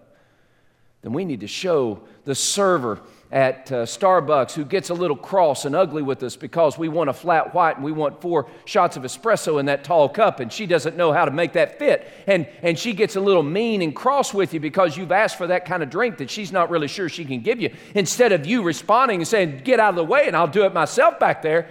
then 1.01 1.13
we 1.13 1.25
need 1.25 1.39
to 1.39 1.47
show 1.47 2.01
the 2.25 2.35
server 2.35 2.99
at 3.31 3.71
uh, 3.71 3.85
Starbucks 3.85 4.51
who 4.51 4.65
gets 4.65 4.89
a 4.89 4.93
little 4.93 5.15
cross 5.15 5.63
and 5.63 5.73
ugly 5.73 6.01
with 6.01 6.21
us 6.21 6.35
because 6.35 6.77
we 6.77 6.89
want 6.89 7.09
a 7.09 7.13
flat 7.13 7.53
white 7.53 7.77
and 7.77 7.85
we 7.85 7.93
want 7.93 8.21
four 8.21 8.47
shots 8.65 8.97
of 8.97 9.03
espresso 9.03 9.59
in 9.59 9.67
that 9.67 9.85
tall 9.85 10.09
cup 10.09 10.41
and 10.41 10.51
she 10.51 10.65
doesn't 10.65 10.97
know 10.97 11.13
how 11.13 11.23
to 11.23 11.31
make 11.31 11.53
that 11.53 11.79
fit. 11.79 12.11
And, 12.27 12.45
and 12.61 12.77
she 12.77 12.93
gets 12.93 13.15
a 13.15 13.21
little 13.21 13.41
mean 13.41 13.81
and 13.81 13.95
cross 13.95 14.33
with 14.33 14.53
you 14.53 14.59
because 14.59 14.97
you've 14.97 15.13
asked 15.13 15.37
for 15.37 15.47
that 15.47 15.65
kind 15.65 15.81
of 15.81 15.89
drink 15.89 16.17
that 16.17 16.29
she's 16.29 16.51
not 16.51 16.69
really 16.69 16.89
sure 16.89 17.07
she 17.07 17.23
can 17.23 17.39
give 17.39 17.61
you. 17.61 17.73
Instead 17.95 18.33
of 18.33 18.45
you 18.45 18.63
responding 18.63 19.21
and 19.21 19.27
saying, 19.27 19.61
Get 19.63 19.79
out 19.79 19.91
of 19.91 19.95
the 19.95 20.03
way 20.03 20.27
and 20.27 20.35
I'll 20.35 20.47
do 20.47 20.65
it 20.65 20.73
myself 20.73 21.17
back 21.17 21.41
there. 21.41 21.69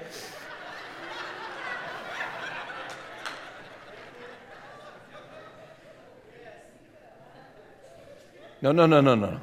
No, 8.62 8.73
no, 8.73 8.87
no, 8.87 9.01
no, 9.01 9.14
no. 9.14 9.40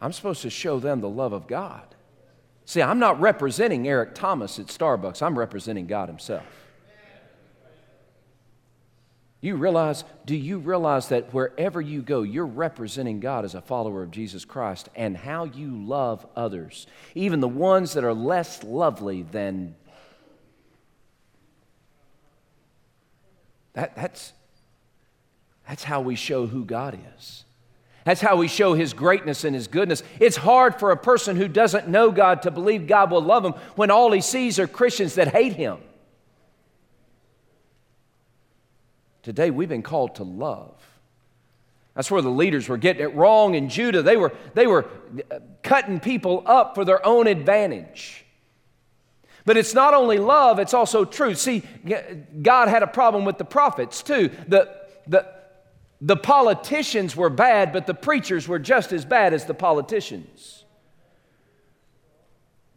I'm 0.00 0.12
supposed 0.12 0.42
to 0.42 0.50
show 0.50 0.80
them 0.80 1.00
the 1.00 1.08
love 1.08 1.32
of 1.32 1.46
God. 1.46 1.82
See, 2.64 2.82
I'm 2.82 2.98
not 2.98 3.20
representing 3.20 3.86
Eric 3.86 4.14
Thomas 4.14 4.58
at 4.58 4.66
Starbucks, 4.66 5.22
I'm 5.22 5.38
representing 5.38 5.86
God 5.86 6.08
Himself. 6.08 6.44
You 9.40 9.56
realize, 9.56 10.04
do 10.24 10.36
you 10.36 10.58
realize 10.58 11.08
that 11.08 11.34
wherever 11.34 11.80
you 11.80 12.00
go, 12.00 12.22
you're 12.22 12.46
representing 12.46 13.18
God 13.18 13.44
as 13.44 13.56
a 13.56 13.60
follower 13.60 14.04
of 14.04 14.12
Jesus 14.12 14.44
Christ 14.44 14.88
and 14.94 15.16
how 15.16 15.44
you 15.44 15.84
love 15.84 16.24
others, 16.36 16.86
even 17.16 17.40
the 17.40 17.48
ones 17.48 17.94
that 17.94 18.04
are 18.04 18.14
less 18.14 18.62
lovely 18.62 19.22
than 19.22 19.74
that, 23.72 23.96
that's, 23.96 24.32
that's 25.68 25.84
how 25.84 26.00
we 26.00 26.14
show 26.14 26.46
who 26.46 26.64
God 26.64 26.98
is. 27.16 27.44
That's 28.04 28.20
how 28.20 28.36
we 28.36 28.48
show 28.48 28.74
His 28.74 28.92
greatness 28.92 29.44
and 29.44 29.54
His 29.54 29.68
goodness. 29.68 30.02
It's 30.18 30.36
hard 30.36 30.78
for 30.78 30.90
a 30.90 30.96
person 30.96 31.36
who 31.36 31.48
doesn't 31.48 31.88
know 31.88 32.10
God 32.10 32.42
to 32.42 32.50
believe 32.50 32.86
God 32.86 33.10
will 33.10 33.22
love 33.22 33.44
him 33.44 33.52
when 33.76 33.90
all 33.90 34.10
he 34.10 34.20
sees 34.20 34.58
are 34.58 34.66
Christians 34.66 35.14
that 35.14 35.28
hate 35.28 35.54
Him. 35.54 35.78
Today, 39.22 39.50
we've 39.50 39.68
been 39.68 39.84
called 39.84 40.16
to 40.16 40.24
love. 40.24 40.74
That's 41.94 42.10
where 42.10 42.22
the 42.22 42.30
leaders 42.30 42.68
were 42.68 42.78
getting 42.78 43.02
it 43.02 43.14
wrong 43.14 43.54
in 43.54 43.68
Judah. 43.68 44.02
They 44.02 44.16
were, 44.16 44.32
they 44.54 44.66
were 44.66 44.86
uh, 45.30 45.38
cutting 45.62 46.00
people 46.00 46.42
up 46.46 46.74
for 46.74 46.84
their 46.84 47.04
own 47.06 47.26
advantage. 47.26 48.24
But 49.44 49.56
it's 49.56 49.74
not 49.74 49.92
only 49.92 50.18
love, 50.18 50.58
it's 50.58 50.74
also 50.74 51.04
truth. 51.04 51.38
See, 51.38 51.62
God 52.42 52.68
had 52.68 52.82
a 52.82 52.86
problem 52.86 53.24
with 53.24 53.38
the 53.38 53.44
prophets 53.44 54.02
too. 54.02 54.30
The, 54.48 54.74
the, 55.06 55.26
the 56.04 56.16
politicians 56.16 57.14
were 57.14 57.30
bad, 57.30 57.72
but 57.72 57.86
the 57.86 57.94
preachers 57.94 58.48
were 58.48 58.58
just 58.58 58.92
as 58.92 59.04
bad 59.04 59.32
as 59.32 59.44
the 59.44 59.54
politicians. 59.54 60.64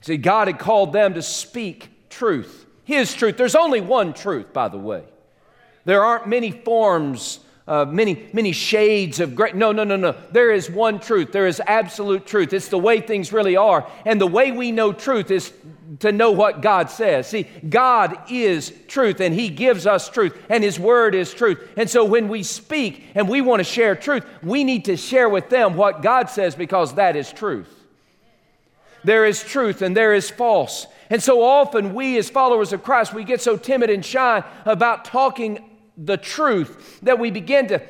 See, 0.01 0.17
God 0.17 0.47
had 0.47 0.59
called 0.59 0.93
them 0.93 1.15
to 1.15 1.23
speak 1.23 1.89
truth, 2.09 2.67
His 2.83 3.15
truth. 3.15 3.35
There's 3.35 3.55
only 3.55 3.81
one 3.81 4.13
truth, 4.13 4.53
by 4.53 4.67
the 4.67 4.77
way. 4.77 5.03
There 5.85 6.03
aren't 6.03 6.27
many 6.27 6.51
forms 6.51 7.39
uh, 7.67 7.83
many, 7.85 8.27
many 8.31 8.51
shades 8.51 9.19
of 9.19 9.33
great. 9.33 9.55
No, 9.55 9.71
no, 9.71 9.83
no, 9.83 9.95
no. 9.95 10.15
There 10.31 10.51
is 10.51 10.69
one 10.69 10.99
truth. 10.99 11.31
There 11.31 11.47
is 11.47 11.59
absolute 11.65 12.27
truth. 12.27 12.53
It's 12.53 12.67
the 12.67 12.77
way 12.77 13.01
things 13.01 13.33
really 13.33 13.55
are. 13.55 13.89
And 14.05 14.21
the 14.21 14.27
way 14.27 14.51
we 14.51 14.71
know 14.71 14.93
truth 14.93 15.31
is 15.31 15.51
to 15.99 16.11
know 16.11 16.31
what 16.31 16.61
God 16.61 16.91
says. 16.91 17.27
See, 17.27 17.47
God 17.67 18.17
is 18.29 18.71
truth 18.87 19.19
and 19.19 19.33
He 19.33 19.49
gives 19.49 19.87
us 19.87 20.09
truth 20.09 20.37
and 20.49 20.63
His 20.63 20.79
Word 20.79 21.15
is 21.15 21.33
truth. 21.33 21.59
And 21.75 21.89
so 21.89 22.05
when 22.05 22.27
we 22.27 22.43
speak 22.43 23.07
and 23.15 23.27
we 23.27 23.41
want 23.41 23.61
to 23.61 23.63
share 23.63 23.95
truth, 23.95 24.25
we 24.43 24.63
need 24.63 24.85
to 24.85 24.97
share 24.97 25.29
with 25.29 25.49
them 25.49 25.75
what 25.75 26.03
God 26.03 26.29
says 26.29 26.55
because 26.55 26.95
that 26.95 27.15
is 27.15 27.31
truth. 27.31 27.71
There 29.03 29.25
is 29.25 29.43
truth 29.43 29.81
and 29.81 29.97
there 29.97 30.13
is 30.13 30.29
false. 30.29 30.85
And 31.09 31.21
so 31.21 31.43
often 31.43 31.93
we, 31.93 32.17
as 32.17 32.29
followers 32.29 32.73
of 32.73 32.83
Christ, 32.83 33.13
we 33.13 33.23
get 33.23 33.41
so 33.41 33.57
timid 33.57 33.89
and 33.89 34.03
shy 34.03 34.43
about 34.65 35.05
talking 35.05 35.74
the 35.97 36.17
truth 36.17 36.99
that 37.01 37.19
we 37.19 37.31
begin 37.31 37.67
to 37.67 37.81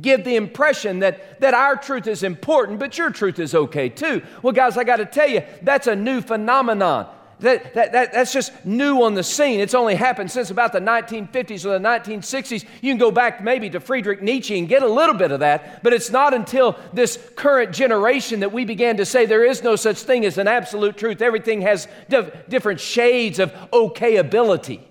give 0.00 0.24
the 0.24 0.36
impression 0.36 1.00
that, 1.00 1.40
that 1.40 1.54
our 1.54 1.76
truth 1.76 2.06
is 2.06 2.22
important, 2.22 2.78
but 2.78 2.98
your 2.98 3.10
truth 3.10 3.38
is 3.38 3.54
okay 3.54 3.88
too. 3.88 4.22
Well, 4.42 4.52
guys, 4.52 4.76
I 4.76 4.84
got 4.84 4.96
to 4.96 5.06
tell 5.06 5.28
you, 5.28 5.42
that's 5.62 5.86
a 5.86 5.96
new 5.96 6.20
phenomenon. 6.20 7.08
That, 7.40 7.74
that, 7.74 7.92
that, 7.92 8.12
that's 8.12 8.32
just 8.32 8.64
new 8.66 9.02
on 9.04 9.14
the 9.14 9.22
scene. 9.22 9.60
It's 9.60 9.74
only 9.74 9.94
happened 9.94 10.28
since 10.28 10.50
about 10.50 10.72
the 10.72 10.80
1950s 10.80 11.64
or 11.64 11.78
the 11.78 11.88
1960s. 11.88 12.64
You 12.82 12.90
can 12.90 12.98
go 12.98 13.12
back 13.12 13.44
maybe 13.44 13.70
to 13.70 13.78
Friedrich 13.78 14.20
Nietzsche 14.20 14.58
and 14.58 14.68
get 14.68 14.82
a 14.82 14.88
little 14.88 15.14
bit 15.14 15.30
of 15.30 15.40
that, 15.40 15.84
but 15.84 15.92
it's 15.92 16.10
not 16.10 16.34
until 16.34 16.76
this 16.92 17.16
current 17.36 17.72
generation 17.72 18.40
that 18.40 18.52
we 18.52 18.64
began 18.64 18.96
to 18.96 19.04
say 19.04 19.24
there 19.24 19.44
is 19.44 19.62
no 19.62 19.76
such 19.76 19.98
thing 19.98 20.24
as 20.24 20.36
an 20.36 20.48
absolute 20.48 20.96
truth. 20.96 21.22
Everything 21.22 21.62
has 21.62 21.86
different 22.08 22.80
shades 22.80 23.38
of 23.38 23.54
okay 23.72 24.16
ability. 24.16 24.87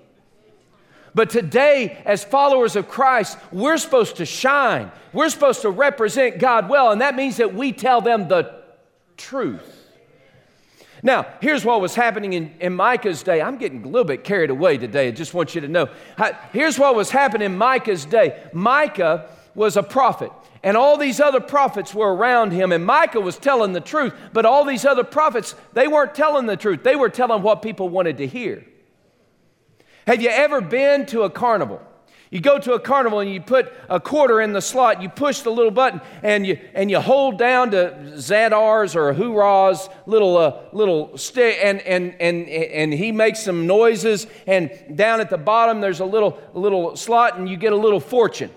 But 1.16 1.30
today, 1.30 2.02
as 2.06 2.24
followers 2.24 2.76
of 2.76 2.88
Christ, 2.88 3.38
we're 3.52 3.78
supposed 3.78 4.18
to 4.18 4.26
shine. 4.26 4.92
We're 5.14 5.30
supposed 5.30 5.62
to 5.62 5.70
represent 5.70 6.40
God 6.40 6.70
well, 6.70 6.92
and 6.92 7.02
that 7.02 7.16
means 7.16 7.38
that 7.38 7.54
we 7.54 7.72
tell 7.72 8.02
them 8.02 8.28
the 8.28 8.62
truth. 9.18 9.74
Now, 11.04 11.28
here's 11.42 11.64
what 11.64 11.82
was 11.82 11.96
happening 11.96 12.34
in, 12.34 12.54
in 12.60 12.74
Micah's 12.74 13.24
day. 13.24 13.42
I'm 13.42 13.58
getting 13.58 13.84
a 13.84 13.88
little 13.88 14.04
bit 14.04 14.24
carried 14.24 14.50
away 14.50 14.78
today. 14.78 15.08
I 15.08 15.12
just 15.12 15.34
want 15.34 15.54
you 15.56 15.62
to 15.62 15.68
know. 15.68 15.90
Here's 16.52 16.80
what 16.80 16.96
was 16.96 17.12
happening 17.12 17.46
in 17.46 17.58
Micah's 17.58 18.06
day 18.06 18.42
Micah 18.54 19.30
was 19.56 19.78
a 19.78 19.84
prophet. 19.84 20.32
And 20.64 20.76
all 20.76 20.98
these 20.98 21.20
other 21.20 21.40
prophets 21.40 21.94
were 21.94 22.14
around 22.14 22.52
him, 22.52 22.72
and 22.72 22.86
Micah 22.86 23.22
was 23.22 23.38
telling 23.38 23.74
the 23.74 23.80
truth. 23.80 24.14
But 24.34 24.46
all 24.46 24.66
these 24.66 24.86
other 24.86 25.04
prophets, 25.04 25.56
they 25.74 25.88
weren't 25.88 26.16
telling 26.16 26.46
the 26.46 26.58
truth. 26.58 26.84
They 26.84 26.96
were 26.96 27.10
telling 27.10 27.44
what 27.44 27.62
people 27.62 27.90
wanted 27.90 28.18
to 28.18 28.28
hear. 28.28 28.66
Have 30.08 30.22
you 30.22 30.30
ever 30.30 30.62
been 30.62 31.06
to 31.08 31.24
a 31.24 31.30
carnival? 31.30 31.82
You 32.30 32.40
go 32.40 32.60
to 32.60 32.74
a 32.74 32.80
carnival 32.80 33.20
and 33.20 33.30
you 33.30 33.42
put 33.42 33.74
a 33.90 34.00
quarter 34.00 34.40
in 34.40 34.54
the 34.54 34.62
slot, 34.62 35.02
you 35.02 35.10
push 35.10 35.42
the 35.42 35.50
little 35.50 35.72
button, 35.72 36.00
and 36.24 36.48
you, 36.48 36.58
and 36.74 36.90
you 36.90 37.02
hold 37.02 37.38
down 37.38 37.72
to 37.72 38.14
Zadar's 38.16 38.96
or 38.96 39.14
Hoorah's 39.14 39.90
little, 40.06 40.38
uh, 40.38 40.62
little 40.72 41.18
stick, 41.18 41.58
and, 41.62 41.82
and, 41.82 42.16
and, 42.22 42.48
and 42.48 42.94
he 42.94 43.12
makes 43.12 43.44
some 43.44 43.68
noises, 43.68 44.28
and 44.46 44.72
down 44.96 45.20
at 45.20 45.30
the 45.30 45.38
bottom 45.38 45.82
there's 45.82 46.00
a 46.00 46.06
little, 46.06 46.40
a 46.54 46.60
little 46.60 46.96
slot, 46.96 47.38
and 47.38 47.50
you 47.50 47.58
get 47.58 47.74
a 47.74 47.78
little 47.78 48.00
fortune, 48.00 48.52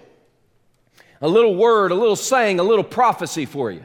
a 1.20 1.28
little 1.28 1.56
word, 1.56 1.90
a 1.90 1.96
little 1.96 2.16
saying, 2.16 2.60
a 2.60 2.64
little 2.64 2.84
prophecy 2.84 3.44
for 3.44 3.72
you. 3.72 3.84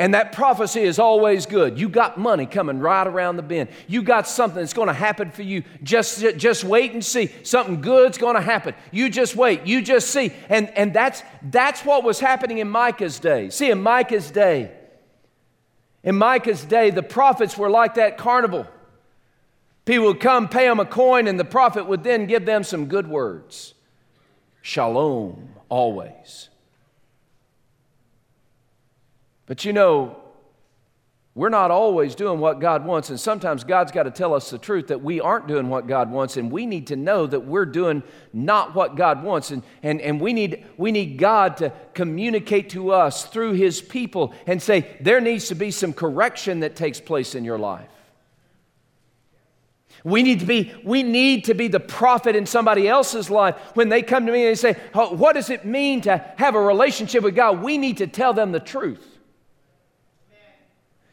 And 0.00 0.14
that 0.14 0.32
prophecy 0.32 0.80
is 0.80 0.98
always 0.98 1.44
good. 1.44 1.78
You 1.78 1.90
got 1.90 2.16
money 2.16 2.46
coming 2.46 2.78
right 2.78 3.06
around 3.06 3.36
the 3.36 3.42
bend. 3.42 3.68
You 3.86 4.02
got 4.02 4.26
something 4.26 4.58
that's 4.58 4.72
going 4.72 4.88
to 4.88 4.94
happen 4.94 5.30
for 5.30 5.42
you. 5.42 5.62
Just, 5.82 6.24
just 6.38 6.64
wait 6.64 6.94
and 6.94 7.04
see. 7.04 7.28
Something 7.42 7.82
good's 7.82 8.16
going 8.16 8.34
to 8.34 8.40
happen. 8.40 8.74
You 8.92 9.10
just 9.10 9.36
wait. 9.36 9.66
You 9.66 9.82
just 9.82 10.08
see. 10.08 10.32
And, 10.48 10.70
and 10.70 10.94
that's, 10.94 11.22
that's 11.42 11.84
what 11.84 12.02
was 12.02 12.18
happening 12.18 12.58
in 12.58 12.70
Micah's 12.70 13.18
day. 13.18 13.50
See, 13.50 13.70
in 13.70 13.82
Micah's 13.82 14.30
day, 14.30 14.72
in 16.02 16.16
Micah's 16.16 16.64
day, 16.64 16.88
the 16.88 17.02
prophets 17.02 17.58
were 17.58 17.68
like 17.68 17.96
that 17.96 18.16
carnival. 18.16 18.66
People 19.84 20.06
would 20.06 20.20
come, 20.20 20.48
pay 20.48 20.66
them 20.66 20.80
a 20.80 20.86
coin, 20.86 21.26
and 21.26 21.38
the 21.38 21.44
prophet 21.44 21.84
would 21.84 22.04
then 22.04 22.24
give 22.24 22.46
them 22.46 22.64
some 22.64 22.86
good 22.86 23.06
words. 23.06 23.74
Shalom, 24.62 25.50
always. 25.68 26.48
But 29.50 29.64
you 29.64 29.72
know, 29.72 30.16
we're 31.34 31.48
not 31.48 31.72
always 31.72 32.14
doing 32.14 32.38
what 32.38 32.60
God 32.60 32.86
wants, 32.86 33.10
and 33.10 33.18
sometimes 33.18 33.64
God's 33.64 33.90
got 33.90 34.04
to 34.04 34.12
tell 34.12 34.32
us 34.32 34.48
the 34.48 34.58
truth 34.58 34.86
that 34.86 35.02
we 35.02 35.20
aren't 35.20 35.48
doing 35.48 35.68
what 35.68 35.88
God 35.88 36.08
wants, 36.08 36.36
and 36.36 36.52
we 36.52 36.66
need 36.66 36.86
to 36.86 36.94
know 36.94 37.26
that 37.26 37.40
we're 37.40 37.66
doing 37.66 38.04
not 38.32 38.76
what 38.76 38.94
God 38.94 39.24
wants. 39.24 39.50
And, 39.50 39.64
and, 39.82 40.00
and 40.02 40.20
we, 40.20 40.32
need, 40.34 40.64
we 40.76 40.92
need 40.92 41.18
God 41.18 41.56
to 41.56 41.72
communicate 41.94 42.70
to 42.70 42.92
us 42.92 43.24
through 43.24 43.54
His 43.54 43.82
people 43.82 44.32
and 44.46 44.62
say, 44.62 44.96
there 45.00 45.20
needs 45.20 45.48
to 45.48 45.56
be 45.56 45.72
some 45.72 45.94
correction 45.94 46.60
that 46.60 46.76
takes 46.76 47.00
place 47.00 47.34
in 47.34 47.44
your 47.44 47.58
life. 47.58 47.90
We 50.04 50.22
need 50.22 50.38
to 50.38 50.46
be, 50.46 50.72
we 50.84 51.02
need 51.02 51.46
to 51.46 51.54
be 51.54 51.66
the 51.66 51.80
prophet 51.80 52.36
in 52.36 52.46
somebody 52.46 52.86
else's 52.86 53.30
life. 53.30 53.56
When 53.74 53.88
they 53.88 54.02
come 54.02 54.26
to 54.26 54.32
me 54.32 54.46
and 54.46 54.50
they 54.50 54.54
say, 54.54 54.76
oh, 54.94 55.12
What 55.12 55.32
does 55.32 55.50
it 55.50 55.64
mean 55.64 56.02
to 56.02 56.18
have 56.36 56.54
a 56.54 56.62
relationship 56.62 57.24
with 57.24 57.34
God? 57.34 57.64
We 57.64 57.78
need 57.78 57.96
to 57.96 58.06
tell 58.06 58.32
them 58.32 58.52
the 58.52 58.60
truth. 58.60 59.09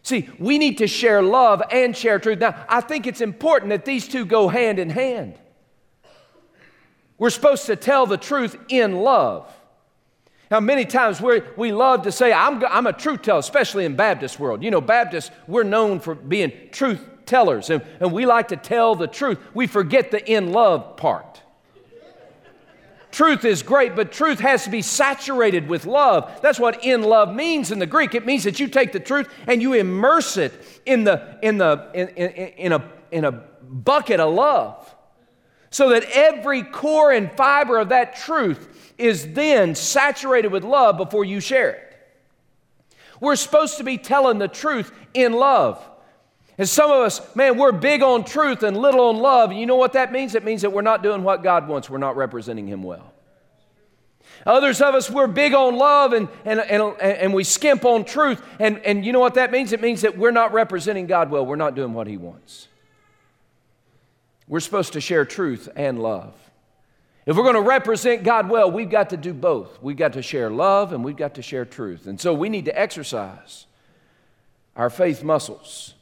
See, 0.08 0.30
we 0.40 0.58
need 0.58 0.78
to 0.78 0.88
share 0.88 1.22
love 1.22 1.62
and 1.70 1.94
share 1.94 2.18
truth. 2.18 2.40
Now, 2.40 2.64
I 2.70 2.80
think 2.80 3.08
it's 3.08 3.20
important 3.20 3.72
that 3.72 3.84
these 3.84 4.08
two 4.08 4.24
go 4.24 4.48
hand 4.48 4.80
in 4.80 4.90
hand. 4.90 5.38
We're 7.18 7.30
supposed 7.30 7.66
to 7.66 7.76
tell 7.76 8.06
the 8.06 8.16
truth 8.16 8.56
in 8.70 9.02
love. 9.02 9.54
Now, 10.50 10.62
many 10.62 10.86
times 10.86 11.20
we 11.20 11.42
we 11.58 11.74
love 11.74 12.04
to 12.04 12.14
say, 12.14 12.32
I'm, 12.32 12.64
I'm 12.68 12.88
a 12.88 12.94
truth 12.94 13.24
teller, 13.24 13.40
especially 13.40 13.84
in 13.84 13.98
Baptist 13.98 14.40
world. 14.40 14.64
You 14.64 14.72
know, 14.72 14.80
Baptists, 14.80 15.30
we're 15.46 15.64
known 15.64 16.00
for 16.00 16.16
being 16.16 16.54
truth 16.72 17.06
tellers, 17.26 17.70
and, 17.70 17.84
and 18.00 18.14
we 18.14 18.26
like 18.26 18.48
to 18.48 18.56
tell 18.56 18.96
the 18.96 19.08
truth. 19.08 19.40
We 19.54 19.68
forget 19.68 20.12
the 20.12 20.26
in 20.26 20.54
love 20.54 20.96
part. 20.96 21.42
Truth 23.12 23.46
is 23.46 23.64
great, 23.64 23.96
but 23.96 24.12
truth 24.12 24.40
has 24.40 24.66
to 24.66 24.70
be 24.70 24.82
saturated 24.82 25.68
with 25.68 25.86
love. 25.86 26.40
That's 26.42 26.60
what 26.60 26.84
in 26.84 27.04
love 27.04 27.34
means 27.34 27.72
in 27.72 27.80
the 27.80 27.86
Greek. 27.86 28.14
It 28.14 28.26
means 28.26 28.44
that 28.44 28.60
you 28.60 28.68
take 28.68 28.92
the 28.92 29.00
truth 29.00 29.30
and 29.48 29.62
you 29.62 29.74
immerse 29.74 30.38
it 30.38 30.54
in, 30.86 31.04
the, 31.04 31.38
in, 31.42 31.58
the, 31.58 31.90
in, 31.94 32.08
in, 32.10 32.30
in, 32.30 32.72
a, 32.74 32.92
in 33.12 33.26
a 33.26 33.32
bucket 33.32 34.20
of 34.20 34.34
love. 34.34 34.94
So 35.70 35.90
that 35.90 36.04
every 36.14 36.64
core 36.64 37.12
and 37.12 37.32
fiber 37.34 37.78
of 37.78 37.90
that 37.90 38.16
truth 38.18 38.94
is 38.98 39.34
then 39.34 39.76
saturated 39.76 40.52
with 40.52 40.64
love 40.64 40.98
before 40.98 41.26
you 41.26 41.40
share 41.40 41.70
it. 41.72 41.88
We're 43.20 43.36
supposed 43.36 43.78
to 43.78 43.84
be 43.84 43.98
telling 43.98 44.38
the 44.38 44.48
truth 44.48 44.92
in 45.14 45.34
love. 45.34 45.84
And 46.58 46.68
some 46.68 46.90
of 46.90 47.02
us, 47.02 47.36
man, 47.36 47.58
we're 47.58 47.72
big 47.72 48.02
on 48.02 48.24
truth 48.24 48.64
and 48.64 48.76
little 48.76 49.10
on 49.10 49.18
love. 49.18 49.52
And 49.52 49.60
you 49.60 49.66
know 49.66 49.76
what 49.76 49.94
that 49.94 50.12
means? 50.12 50.34
It 50.34 50.44
means 50.44 50.64
that 50.64 50.72
we're 50.72 50.82
not 50.82 51.04
doing 51.04 51.24
what 51.24 51.44
God 51.44 51.68
wants, 51.68 51.90
we're 51.90 51.98
not 52.00 52.18
representing 52.18 52.68
Him 52.68 52.84
well. 52.84 53.14
Others 54.46 54.82
of 54.82 54.96
us, 54.96 55.10
we're 55.10 55.28
big 55.28 55.54
on 55.54 55.78
love 55.78 56.14
and, 56.14 56.30
and, 56.46 56.60
and, 56.60 57.02
and 57.02 57.34
we 57.34 57.44
skimp 57.44 57.86
on 57.86 58.06
truth. 58.06 58.42
And, 58.60 58.80
and 58.80 59.06
you 59.06 59.12
know 59.12 59.20
what 59.20 59.34
that 59.34 59.52
means? 59.52 59.74
It 59.74 59.82
means 59.82 60.02
that 60.02 60.18
we're 60.18 60.32
not 60.32 60.54
representing 60.54 61.06
God 61.06 61.30
well. 61.30 61.46
We're 61.46 61.56
not 61.56 61.76
doing 61.76 61.94
what 61.94 62.08
He 62.08 62.18
wants. 62.18 62.68
We're 64.48 64.62
supposed 64.62 64.94
to 64.94 65.02
share 65.02 65.26
truth 65.26 65.68
and 65.76 66.02
love. 66.02 66.34
If 67.26 67.36
we're 67.36 67.44
going 67.44 67.56
to 67.56 67.62
represent 67.62 68.24
God 68.24 68.50
well, 68.50 68.72
we've 68.72 68.90
got 68.90 69.10
to 69.10 69.18
do 69.18 69.34
both. 69.34 69.82
We've 69.82 69.98
got 69.98 70.14
to 70.14 70.22
share 70.22 70.50
love 70.50 70.94
and 70.94 71.04
we've 71.04 71.18
got 71.18 71.36
to 71.36 71.42
share 71.42 71.66
truth. 71.66 72.08
And 72.08 72.20
so 72.20 72.34
we 72.34 72.48
need 72.48 72.66
to 72.66 72.80
exercise 72.80 73.66
our 74.78 74.90
faith 74.90 75.24
muscles 75.24 75.94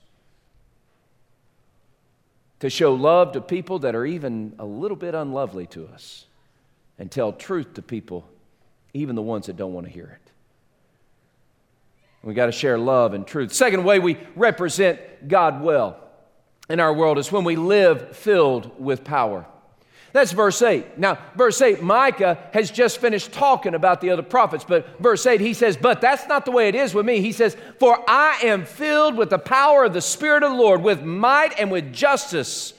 to 2.66 2.70
show 2.72 2.96
love 2.96 3.34
to 3.34 3.42
people 3.42 3.78
that 3.80 3.94
are 3.94 4.08
even 4.08 4.56
a 4.58 4.66
little 4.66 4.98
bit 4.98 5.14
unlovely 5.14 5.68
to 5.68 5.86
us, 5.90 6.26
and 6.98 7.12
tell 7.12 7.32
truth 7.32 7.76
to 7.76 7.82
people, 7.84 8.28
even 8.96 9.16
the 9.16 9.22
ones 9.22 9.46
that 9.46 9.56
don't 9.56 9.72
want 9.72 9.86
to 9.86 9.94
hear 9.94 10.20
it. 10.20 10.32
We 12.24 12.34
got 12.34 12.48
to 12.48 12.52
share 12.52 12.80
love 12.80 13.14
and 13.14 13.28
truth. 13.28 13.54
Second 13.54 13.84
way 13.84 14.00
we 14.00 14.18
represent 14.36 15.00
God 15.28 15.62
well 15.62 16.00
in 16.68 16.80
our 16.80 16.92
world 16.92 17.20
is 17.20 17.32
when 17.32 17.44
we 17.44 17.56
live 17.56 18.18
filled 18.18 18.82
with 18.84 19.04
power. 19.04 19.46
That's 20.16 20.32
verse 20.32 20.62
8. 20.62 20.98
Now, 20.98 21.18
verse 21.36 21.62
8, 21.62 21.84
Micah 21.84 22.40
has 22.54 22.72
just 22.72 23.00
finished 23.00 23.34
talking 23.34 23.76
about 23.76 24.00
the 24.00 24.12
other 24.12 24.24
prophets, 24.24 24.64
but 24.64 24.98
verse 24.98 25.26
8, 25.26 25.42
he 25.42 25.54
says, 25.54 25.76
But 25.76 26.00
that's 26.00 26.26
not 26.30 26.46
the 26.46 26.52
way 26.52 26.70
it 26.70 26.76
is 26.76 26.94
with 26.94 27.06
me. 27.06 27.20
He 27.20 27.34
says, 27.34 27.58
For 27.80 28.02
I 28.10 28.40
am 28.44 28.64
filled 28.64 29.18
with 29.18 29.30
the 29.30 29.38
power 29.38 29.84
of 29.84 29.92
the 29.92 30.00
Spirit 30.00 30.42
of 30.42 30.52
the 30.52 30.58
Lord, 30.58 30.82
with 30.82 31.04
might 31.04 31.60
and 31.60 31.70
with 31.70 31.92
justice, 31.92 32.74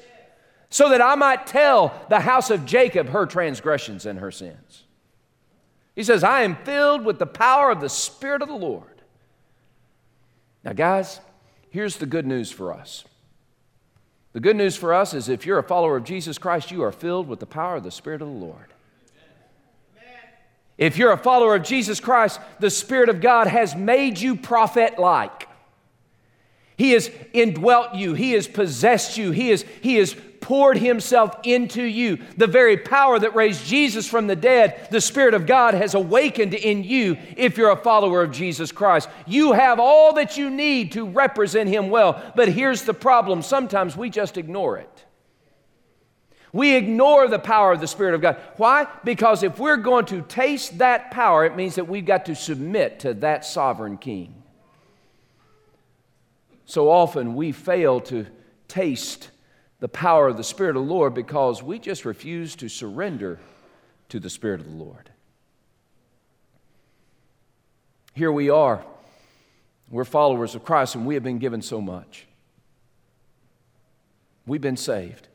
so 0.70 0.88
that 0.88 1.03
I 1.03 1.14
might 1.14 1.46
tell 1.46 2.07
the 2.09 2.20
house 2.20 2.49
of 2.49 2.64
Jacob 2.64 3.11
her 3.11 3.27
transgressions 3.27 4.07
and 4.07 4.18
her 4.18 4.31
sins. 4.31 4.85
He 5.94 6.05
says, 6.05 6.25
I 6.25 6.40
am 6.40 6.57
filled 6.57 7.05
with 7.05 7.18
the 7.18 7.27
power 7.27 7.70
of 7.70 7.83
the 7.83 7.90
Spirit 7.90 8.40
of 8.40 8.49
the 8.49 8.55
Lord. 8.55 9.03
Now, 10.64 10.72
guys, 10.72 11.20
here's 11.68 11.96
the 11.96 12.07
good 12.07 12.27
news 12.27 12.51
for 12.51 12.72
us. 12.72 13.05
The 14.37 14.40
good 14.40 14.57
news 14.57 14.77
for 14.77 14.92
us 14.92 15.14
is 15.14 15.31
if 15.31 15.46
you're 15.46 15.59
a 15.59 15.62
follower 15.62 15.96
of 15.96 16.05
Jesus 16.05 16.37
Christ, 16.37 16.70
you 16.70 16.83
are 16.83 16.92
filled 16.92 17.27
with 17.27 17.40
the 17.40 17.46
power 17.46 17.77
of 17.77 17.85
the 17.85 17.90
Spirit 17.90 18.20
of 18.20 18.29
the 18.29 18.35
Lord. 18.35 18.66
If 20.77 20.99
you're 20.99 21.12
a 21.12 21.16
follower 21.16 21.55
of 21.55 21.62
Jesus 21.62 22.01
Christ, 22.01 22.38
the 22.61 22.68
Spirit 22.68 23.09
of 23.09 23.22
God 23.22 23.46
has 23.46 23.75
made 23.75 24.20
you 24.20 24.37
prophet 24.37 24.99
like. 24.99 25.49
He 26.77 26.93
has 26.93 27.11
indwelt 27.33 27.95
you, 27.95 28.15
He 28.15 28.33
has 28.33 28.47
possessed 28.47 29.17
you, 29.17 29.31
He 29.31 29.49
has, 29.51 29.65
he 29.81 29.97
has 29.97 30.15
poured 30.47 30.79
himself 30.79 31.35
into 31.43 31.83
you. 31.83 32.19
The 32.37 32.47
very 32.47 32.77
power 32.77 33.19
that 33.19 33.35
raised 33.35 33.67
Jesus 33.67 34.09
from 34.09 34.29
the 34.29 34.37
dead, 34.37 34.87
the 34.93 35.01
Spirit 35.01 35.35
of 35.35 35.45
God 35.45 35.75
has 35.75 35.95
awakened 35.95 36.55
in 36.55 36.85
you 36.85 37.19
if 37.37 37.57
you're 37.57 37.71
a 37.71 37.77
follower 37.77 38.23
of 38.23 38.31
Jesus 38.31 38.71
Christ. 38.71 39.09
You 39.27 39.55
have 39.55 39.81
all 39.81 40.12
that 40.12 40.37
you 40.37 40.49
need 40.49 40.93
to 40.93 41.05
represent 41.05 41.69
him 41.69 41.91
well. 41.91 42.23
But 42.37 42.49
here's 42.49 42.83
the 42.83 42.95
problem 42.95 43.43
sometimes 43.43 43.97
we 43.97 44.09
just 44.09 44.39
ignore 44.39 44.79
it. 44.79 45.05
We 46.53 46.77
ignore 46.77 47.27
the 47.27 47.41
power 47.41 47.73
of 47.73 47.81
the 47.81 47.89
Spirit 47.89 48.15
of 48.15 48.21
God. 48.21 48.41
Why? 48.57 48.87
Because 49.03 49.43
if 49.43 49.59
we're 49.59 49.77
going 49.77 50.07
to 50.07 50.23
taste 50.23 50.79
that 50.79 51.11
power, 51.11 51.45
it 51.45 51.57
means 51.57 51.75
that 51.75 51.89
we've 51.89 52.07
got 52.07 52.27
to 52.27 52.37
submit 52.37 53.01
to 53.01 53.15
that 53.15 53.45
sovereign 53.45 53.99
King. 53.99 54.45
So 56.66 56.90
often 56.90 57.37
we 57.37 57.52
fail 57.52 58.00
to 58.02 58.26
taste 58.68 59.31
the 59.79 59.88
power 59.88 60.29
of 60.29 60.37
the 60.37 60.44
Spirit 60.44 60.76
of 60.76 60.87
the 60.87 60.92
Lord 60.92 61.14
because 61.14 61.62
we 61.62 61.79
just 61.79 62.05
refuse 62.05 62.57
to 62.57 62.68
surrender 62.68 63.38
to 64.09 64.18
the 64.18 64.31
Spirit 64.31 64.61
of 64.61 64.66
the 64.66 64.76
Lord. 64.76 65.11
Here 68.14 68.33
we 68.33 68.50
are. 68.50 68.85
We're 69.90 70.05
followers 70.05 70.55
of 70.55 70.64
Christ 70.64 70.96
and 70.96 71.07
we 71.07 71.14
have 71.14 71.22
been 71.22 71.38
given 71.38 71.62
so 71.62 71.81
much. 71.81 72.26
We've 74.46 74.61
been 74.61 74.76
saved, 74.76 75.29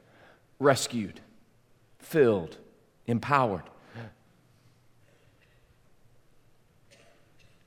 rescued, 0.60 1.22
filled, 2.00 2.58
empowered. 3.08 3.64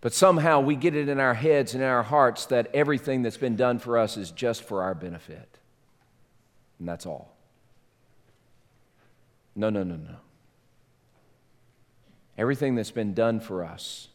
But 0.05 0.13
somehow 0.13 0.61
we 0.61 0.77
get 0.77 0.95
it 0.95 1.09
in 1.09 1.19
our 1.19 1.33
heads 1.33 1.73
and 1.73 1.83
in 1.83 1.89
our 1.89 2.03
hearts 2.03 2.45
that 2.47 2.69
everything 2.75 3.23
that's 3.23 3.39
been 3.39 3.57
done 3.57 3.79
for 3.79 3.97
us 3.97 4.19
is 4.19 4.31
just 4.31 4.63
for 4.63 4.83
our 4.83 4.95
benefit. 4.95 5.49
And 6.79 6.87
that's 6.87 7.07
all. 7.07 7.35
No, 9.57 9.71
no, 9.71 9.83
no, 9.83 9.95
no. 9.97 10.17
Everything 12.37 12.75
that's 12.75 12.91
been 12.91 13.15
done 13.15 13.41
for 13.41 13.65
us 13.65 14.09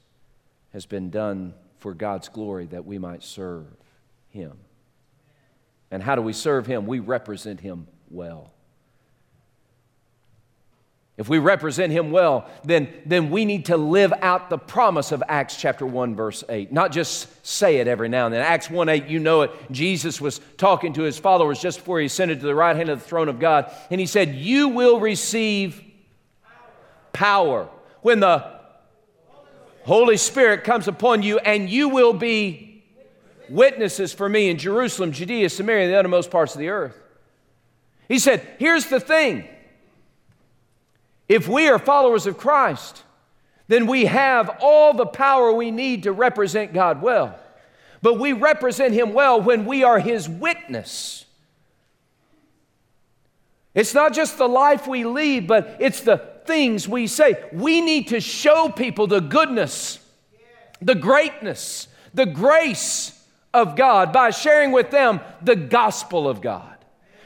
has 0.73 0.85
been 0.85 1.09
done 1.09 1.55
for 1.79 1.95
God's 1.95 2.29
glory 2.29 2.67
that 2.67 2.85
we 2.85 2.99
might 2.99 3.23
serve 3.23 3.65
Him. 4.29 4.59
And 5.89 6.03
how 6.03 6.13
do 6.13 6.21
we 6.21 6.33
serve 6.33 6.67
Him? 6.67 6.85
We 6.85 6.99
represent 6.99 7.61
Him 7.61 7.87
well. 8.11 8.51
If 11.19 11.27
we 11.27 11.37
represent 11.37 11.91
him 11.91 12.11
well, 12.11 12.49
then, 12.63 12.87
then 13.05 13.29
we 13.29 13.43
need 13.43 13.65
to 13.65 13.75
live 13.75 14.13
out 14.21 14.49
the 14.49 14.57
promise 14.57 15.11
of 15.11 15.21
Acts 15.27 15.57
chapter 15.57 15.85
1, 15.85 16.15
verse 16.15 16.45
8. 16.47 16.71
Not 16.71 16.93
just 16.93 17.27
say 17.45 17.79
it 17.79 17.89
every 17.89 18.07
now 18.07 18.27
and 18.27 18.33
then. 18.33 18.41
Acts 18.41 18.69
1 18.69 18.87
8, 18.87 19.07
you 19.07 19.19
know 19.19 19.41
it. 19.41 19.51
Jesus 19.69 20.21
was 20.21 20.39
talking 20.55 20.93
to 20.93 21.01
his 21.01 21.19
followers 21.19 21.59
just 21.59 21.79
before 21.79 21.99
he 21.99 22.05
ascended 22.05 22.39
to 22.39 22.45
the 22.45 22.55
right 22.55 22.73
hand 22.73 22.87
of 22.87 22.99
the 22.99 23.05
throne 23.05 23.27
of 23.27 23.37
God. 23.37 23.69
And 23.91 23.99
he 23.99 24.05
said, 24.05 24.33
You 24.33 24.69
will 24.69 25.01
receive 25.01 25.83
power 27.11 27.67
when 28.01 28.21
the 28.21 28.49
Holy 29.83 30.15
Spirit 30.15 30.63
comes 30.63 30.87
upon 30.87 31.21
you, 31.21 31.37
and 31.39 31.69
you 31.69 31.89
will 31.89 32.13
be 32.13 32.81
witnesses 33.49 34.13
for 34.13 34.29
me 34.29 34.49
in 34.49 34.57
Jerusalem, 34.57 35.11
Judea, 35.11 35.49
Samaria, 35.49 35.83
and 35.83 35.93
the 35.93 35.99
uttermost 35.99 36.31
parts 36.31 36.53
of 36.55 36.59
the 36.59 36.69
earth. 36.69 36.97
He 38.07 38.19
said, 38.19 38.47
Here's 38.57 38.85
the 38.85 39.01
thing 39.01 39.49
if 41.29 41.47
we 41.47 41.69
are 41.69 41.77
followers 41.77 42.25
of 42.25 42.37
Christ, 42.37 43.03
then 43.67 43.85
we 43.85 44.05
have 44.05 44.57
all 44.59 44.95
the 44.95 45.05
power 45.05 45.53
we 45.53 45.69
need 45.69 46.03
to 46.03 46.11
represent 46.11 46.73
God 46.73 47.03
well. 47.03 47.39
But 48.01 48.19
we 48.19 48.33
represent 48.33 48.95
Him 48.95 49.13
well 49.13 49.39
when 49.39 49.65
we 49.65 49.83
are 49.83 49.99
His 49.99 50.27
witness. 50.27 51.25
It's 53.75 53.93
not 53.93 54.13
just 54.13 54.39
the 54.39 54.49
life 54.49 54.87
we 54.87 55.05
lead, 55.05 55.47
but 55.47 55.77
it's 55.79 56.01
the 56.01 56.17
things 56.45 56.87
we 56.87 57.05
say. 57.05 57.35
We 57.53 57.81
need 57.81 58.07
to 58.07 58.19
show 58.19 58.69
people 58.69 59.05
the 59.05 59.21
goodness, 59.21 59.99
the 60.81 60.95
greatness, 60.95 61.87
the 62.15 62.25
grace 62.25 63.15
of 63.53 63.75
God 63.75 64.11
by 64.11 64.31
sharing 64.31 64.71
with 64.71 64.89
them 64.89 65.19
the 65.43 65.55
gospel 65.55 66.27
of 66.27 66.41
God. 66.41 66.78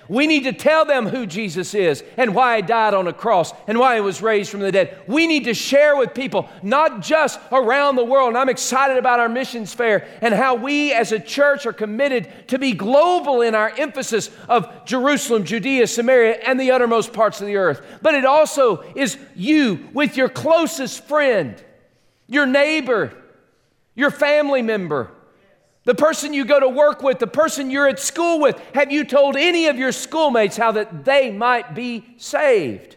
We 0.10 0.28
need 0.28 0.44
to 0.44 0.54
tell 0.54 0.86
them 0.86 1.08
who 1.08 1.26
Jesus 1.26 1.74
is 1.74 2.04
and 2.18 2.36
why 2.36 2.58
He 2.58 2.62
died 2.62 2.94
on 2.94 3.08
a 3.08 3.14
cross 3.14 3.54
and 3.68 3.80
why 3.80 3.96
He 3.96 4.02
was 4.02 4.22
raised 4.22 4.52
from 4.52 4.60
the 4.60 4.72
dead. 4.72 5.02
We 5.08 5.28
need 5.28 5.46
to 5.46 5.54
share 5.54 5.96
with 5.96 6.14
people, 6.14 6.50
not 6.62 7.02
just 7.02 7.40
around 7.52 7.96
the 7.96 8.04
world. 8.04 8.30
And 8.30 8.38
I'm 8.38 8.50
excited 8.50 8.98
about 8.98 9.20
our 9.20 9.30
missions 9.30 9.74
fair 9.74 10.08
and 10.22 10.34
how 10.34 10.56
we 10.56 10.94
as 10.94 11.12
a 11.12 11.20
church 11.20 11.66
are 11.66 11.74
committed 11.74 12.50
to 12.50 12.60
be 12.60 12.74
global 12.74 13.42
in 13.42 13.56
our 13.56 13.70
emphasis 13.78 14.30
of 14.50 14.86
Jerusalem, 14.86 15.46
Judea, 15.46 15.88
Samaria, 15.88 16.40
and 16.46 16.60
the 16.60 16.72
uttermost 16.72 17.14
parts 17.14 17.40
of 17.40 17.48
the 17.48 17.56
earth. 17.56 17.82
But 18.02 18.16
it 18.16 18.26
also 18.26 18.82
is 18.96 19.18
you 19.36 19.90
with 19.94 20.18
your 20.18 20.30
closest 20.30 21.06
friend, 21.06 21.64
your 22.28 22.46
neighbor, 22.46 23.14
your 23.96 24.12
family 24.12 24.62
member 24.62 25.12
the 25.86 25.96
person 25.96 26.34
you 26.34 26.46
go 26.46 26.60
to 26.60 26.70
work 26.70 27.04
with, 27.04 27.20
the 27.20 27.28
person 27.28 27.70
you're 27.70 27.88
at 27.88 28.00
school 28.00 28.40
with, 28.40 28.58
have 28.74 28.92
you 28.92 29.04
told 29.04 29.36
any 29.36 29.68
of 29.68 29.78
your 29.78 29.92
schoolmates 29.92 30.56
how 30.56 30.72
that 30.74 31.04
they 31.04 31.30
might 31.30 31.76
be 31.76 32.06
saved? 32.18 32.96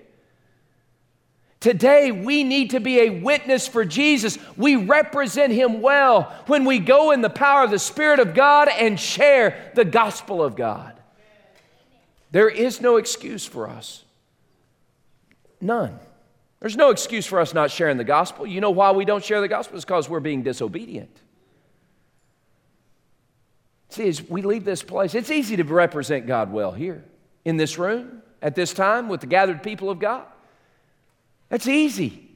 Today, 1.59 2.12
we 2.12 2.44
need 2.44 2.70
to 2.70 2.81
be 2.81 3.01
a 3.01 3.11
witness 3.11 3.66
for 3.66 3.85
Jesus. 3.85 4.38
We 4.57 4.77
represent 4.77 5.53
him 5.53 5.81
well 5.81 6.33
when 6.46 6.64
we 6.64 6.79
go 6.79 7.11
in 7.11 7.22
the 7.22 7.31
power 7.31 7.64
of 7.64 7.72
the 7.72 7.79
Spirit 7.79 8.20
of 8.20 8.35
God 8.35 8.68
and 8.68 9.01
share 9.01 9.72
the 9.75 9.85
gospel 9.85 10.44
of 10.44 10.55
God. 10.55 10.92
There 12.31 12.49
is 12.49 12.81
no 12.81 12.99
excuse 12.99 13.44
for 13.44 13.68
us. 13.68 14.05
None. 15.61 15.99
There's 16.61 16.77
no 16.77 16.90
excuse 16.90 17.27
for 17.27 17.40
us 17.40 17.53
not 17.53 17.70
sharing 17.72 17.96
the 17.96 18.05
gospel. 18.05 18.46
You 18.46 18.61
know 18.61 18.70
why 18.70 18.92
we 18.92 19.05
don't 19.05 19.25
share 19.25 19.40
the 19.40 19.49
gospel? 19.49 19.77
It's 19.77 19.85
because 19.85 20.09
we're 20.09 20.20
being 20.20 20.42
disobedient. 20.42 21.20
See, 23.96 24.09
as 24.09 24.22
we 24.28 24.42
leave 24.42 24.66
this 24.66 24.82
place, 24.82 25.14
it's 25.14 25.30
easy 25.30 25.56
to 25.56 25.64
represent 25.64 26.26
God 26.26 26.52
well 26.52 26.70
here 26.70 27.02
in 27.46 27.56
this 27.56 27.78
room 27.78 28.20
at 28.42 28.54
this 28.54 28.74
time 28.74 29.09
with 29.09 29.22
the 29.22 29.26
gathered 29.26 29.62
people 29.62 29.88
of 29.88 29.98
God. 29.98 30.26
That's 31.48 31.66
easy. 31.66 32.28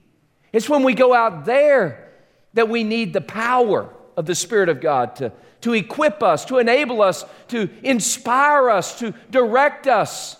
It's 0.54 0.70
when 0.70 0.84
we 0.84 0.94
go 0.94 1.12
out 1.12 1.44
there 1.44 2.12
that 2.54 2.70
we 2.70 2.82
need 2.82 3.12
the 3.12 3.20
power 3.20 3.92
of 4.16 4.24
the 4.24 4.34
Spirit 4.34 4.70
of 4.70 4.80
God 4.80 5.16
to, 5.16 5.32
to 5.60 5.74
equip 5.74 6.22
us, 6.22 6.46
to 6.46 6.56
enable 6.56 7.02
us, 7.02 7.26
to 7.48 7.68
inspire 7.82 8.70
us, 8.70 8.98
to 9.00 9.12
direct 9.30 9.86
us, 9.86 10.38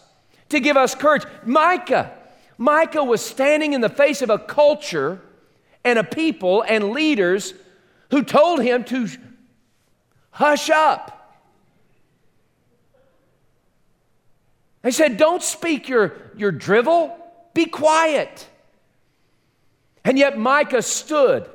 to 0.49 0.59
give 0.59 0.79
us 0.79 0.95
courage. 0.95 1.25
Micah, 1.45 2.17
Micah 2.57 3.05
was 3.05 3.23
standing 3.23 3.75
in 3.75 3.83
the 3.83 3.91
face 3.91 4.23
of 4.23 4.31
a 4.31 4.39
culture 4.39 5.21
and 5.85 5.99
a 5.99 6.05
people 6.05 6.63
and 6.63 6.93
leaders 6.93 7.53
who 8.11 8.23
told 8.23 8.63
him 8.63 8.85
to 8.85 9.07
Hush 10.31 10.71
up. 10.71 11.17
They 14.83 14.91
said, 14.91 15.17
Don't 15.17 15.43
speak 15.43 15.89
your, 15.89 16.15
your 16.37 16.53
drivel, 16.53 17.17
be 17.55 17.67
quiet. 17.67 18.49
And 20.05 20.19
yet 20.19 20.39
Micah 20.39 20.83
stood 20.83 21.49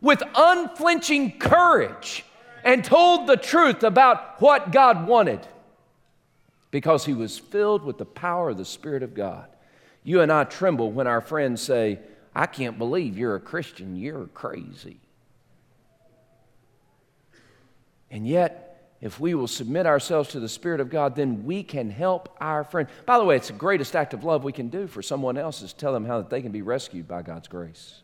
with 0.00 0.22
unflinching 0.34 1.38
courage 1.38 2.24
and 2.64 2.84
told 2.84 3.26
the 3.26 3.36
truth 3.36 3.84
about 3.84 4.40
what 4.40 4.72
God 4.72 5.06
wanted 5.06 5.46
because 6.70 7.04
he 7.04 7.14
was 7.14 7.38
filled 7.38 7.84
with 7.84 7.98
the 7.98 8.04
power 8.04 8.50
of 8.50 8.56
the 8.56 8.64
Spirit 8.64 9.02
of 9.02 9.14
God. 9.14 9.46
You 10.02 10.20
and 10.20 10.32
I 10.32 10.44
tremble 10.44 10.90
when 10.90 11.06
our 11.06 11.20
friends 11.20 11.62
say, 11.62 12.00
I 12.34 12.46
can't 12.46 12.78
believe 12.78 13.16
you're 13.16 13.36
a 13.36 13.40
Christian, 13.40 13.94
you're 13.94 14.26
crazy. 14.28 14.98
And 18.12 18.28
yet, 18.28 18.94
if 19.00 19.18
we 19.18 19.34
will 19.34 19.48
submit 19.48 19.86
ourselves 19.86 20.28
to 20.30 20.40
the 20.40 20.48
Spirit 20.48 20.80
of 20.80 20.90
God, 20.90 21.16
then 21.16 21.44
we 21.44 21.64
can 21.64 21.90
help 21.90 22.36
our 22.40 22.62
friend. 22.62 22.88
By 23.06 23.18
the 23.18 23.24
way, 23.24 23.36
it's 23.36 23.48
the 23.48 23.54
greatest 23.54 23.96
act 23.96 24.14
of 24.14 24.22
love 24.22 24.44
we 24.44 24.52
can 24.52 24.68
do 24.68 24.86
for 24.86 25.02
someone 25.02 25.38
else 25.38 25.62
is 25.62 25.72
tell 25.72 25.94
them 25.94 26.04
how 26.04 26.18
that 26.18 26.30
they 26.30 26.42
can 26.42 26.52
be 26.52 26.62
rescued 26.62 27.08
by 27.08 27.22
God's 27.22 27.48
grace. 27.48 28.02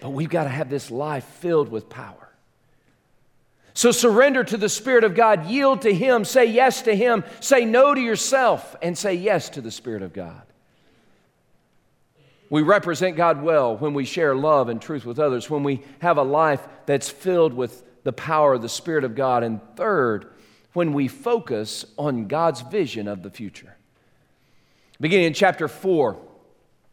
But 0.00 0.10
we've 0.10 0.30
got 0.30 0.44
to 0.44 0.50
have 0.50 0.70
this 0.70 0.90
life 0.90 1.24
filled 1.24 1.68
with 1.68 1.90
power. 1.90 2.30
So 3.74 3.90
surrender 3.90 4.44
to 4.44 4.56
the 4.56 4.68
Spirit 4.68 5.04
of 5.04 5.14
God, 5.14 5.46
yield 5.46 5.82
to 5.82 5.92
Him, 5.92 6.24
say 6.24 6.46
yes 6.46 6.82
to 6.82 6.94
Him, 6.94 7.24
say 7.40 7.64
no 7.64 7.92
to 7.92 8.00
yourself, 8.00 8.76
and 8.82 8.96
say 8.96 9.14
yes 9.14 9.50
to 9.50 9.60
the 9.60 9.70
Spirit 9.70 10.02
of 10.02 10.12
God. 10.12 10.42
We 12.50 12.62
represent 12.62 13.16
God 13.16 13.42
well 13.42 13.76
when 13.76 13.94
we 13.94 14.04
share 14.04 14.34
love 14.34 14.68
and 14.68 14.82
truth 14.82 15.06
with 15.06 15.20
others, 15.20 15.48
when 15.48 15.62
we 15.62 15.82
have 16.00 16.18
a 16.18 16.22
life 16.22 16.66
that's 16.84 17.08
filled 17.08 17.54
with 17.54 17.84
the 18.02 18.12
power 18.12 18.54
of 18.54 18.62
the 18.62 18.68
Spirit 18.68 19.04
of 19.04 19.14
God. 19.14 19.44
And 19.44 19.60
third, 19.76 20.32
when 20.72 20.92
we 20.92 21.06
focus 21.06 21.84
on 21.96 22.26
God's 22.26 22.62
vision 22.62 23.06
of 23.06 23.22
the 23.22 23.30
future. 23.30 23.76
Beginning 25.00 25.26
in 25.26 25.34
chapter 25.34 25.68
4, 25.68 26.16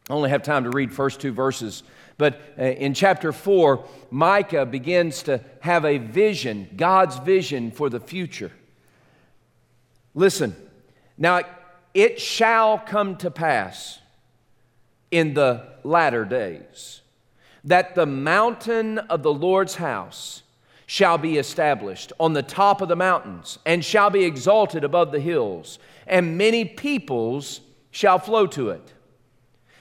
I 0.10 0.14
only 0.14 0.30
have 0.30 0.44
time 0.44 0.64
to 0.64 0.70
read 0.70 0.94
first 0.94 1.20
two 1.20 1.34
verses, 1.34 1.82
but 2.18 2.40
uh, 2.58 2.64
in 2.64 2.94
chapter 2.94 3.32
4, 3.32 3.84
Micah 4.12 4.66
begins 4.66 5.24
to 5.24 5.42
have 5.60 5.86
a 5.86 5.98
vision, 5.98 6.70
God's 6.78 7.18
vision 7.18 7.72
for 7.72 7.90
the 7.90 8.00
future. 8.00 8.52
Listen, 10.14 10.56
now 11.18 11.42
it 11.94 12.22
shall 12.22 12.78
come 12.78 13.18
to 13.18 13.32
pass 13.32 14.00
in 15.12 15.34
the 15.34 15.64
latter 15.84 16.26
days, 16.26 17.02
that 17.64 17.96
the 17.96 18.06
mountain 18.06 18.98
of 18.98 19.24
the 19.24 19.34
Lord's 19.34 19.76
house 19.76 20.44
shall 20.86 21.18
be 21.18 21.38
established 21.38 22.14
on 22.20 22.34
the 22.34 22.42
top 22.42 22.82
of 22.82 22.88
the 22.88 22.96
mountains 22.96 23.60
and 23.66 23.84
shall 23.84 24.10
be 24.10 24.24
exalted 24.24 24.84
above 24.84 25.12
the 25.12 25.20
hills, 25.20 25.80
and 26.08 26.38
many 26.38 26.64
peoples 26.64 27.60
shall 27.92 28.20
flow 28.20 28.48
to 28.48 28.70
it. 28.70 28.94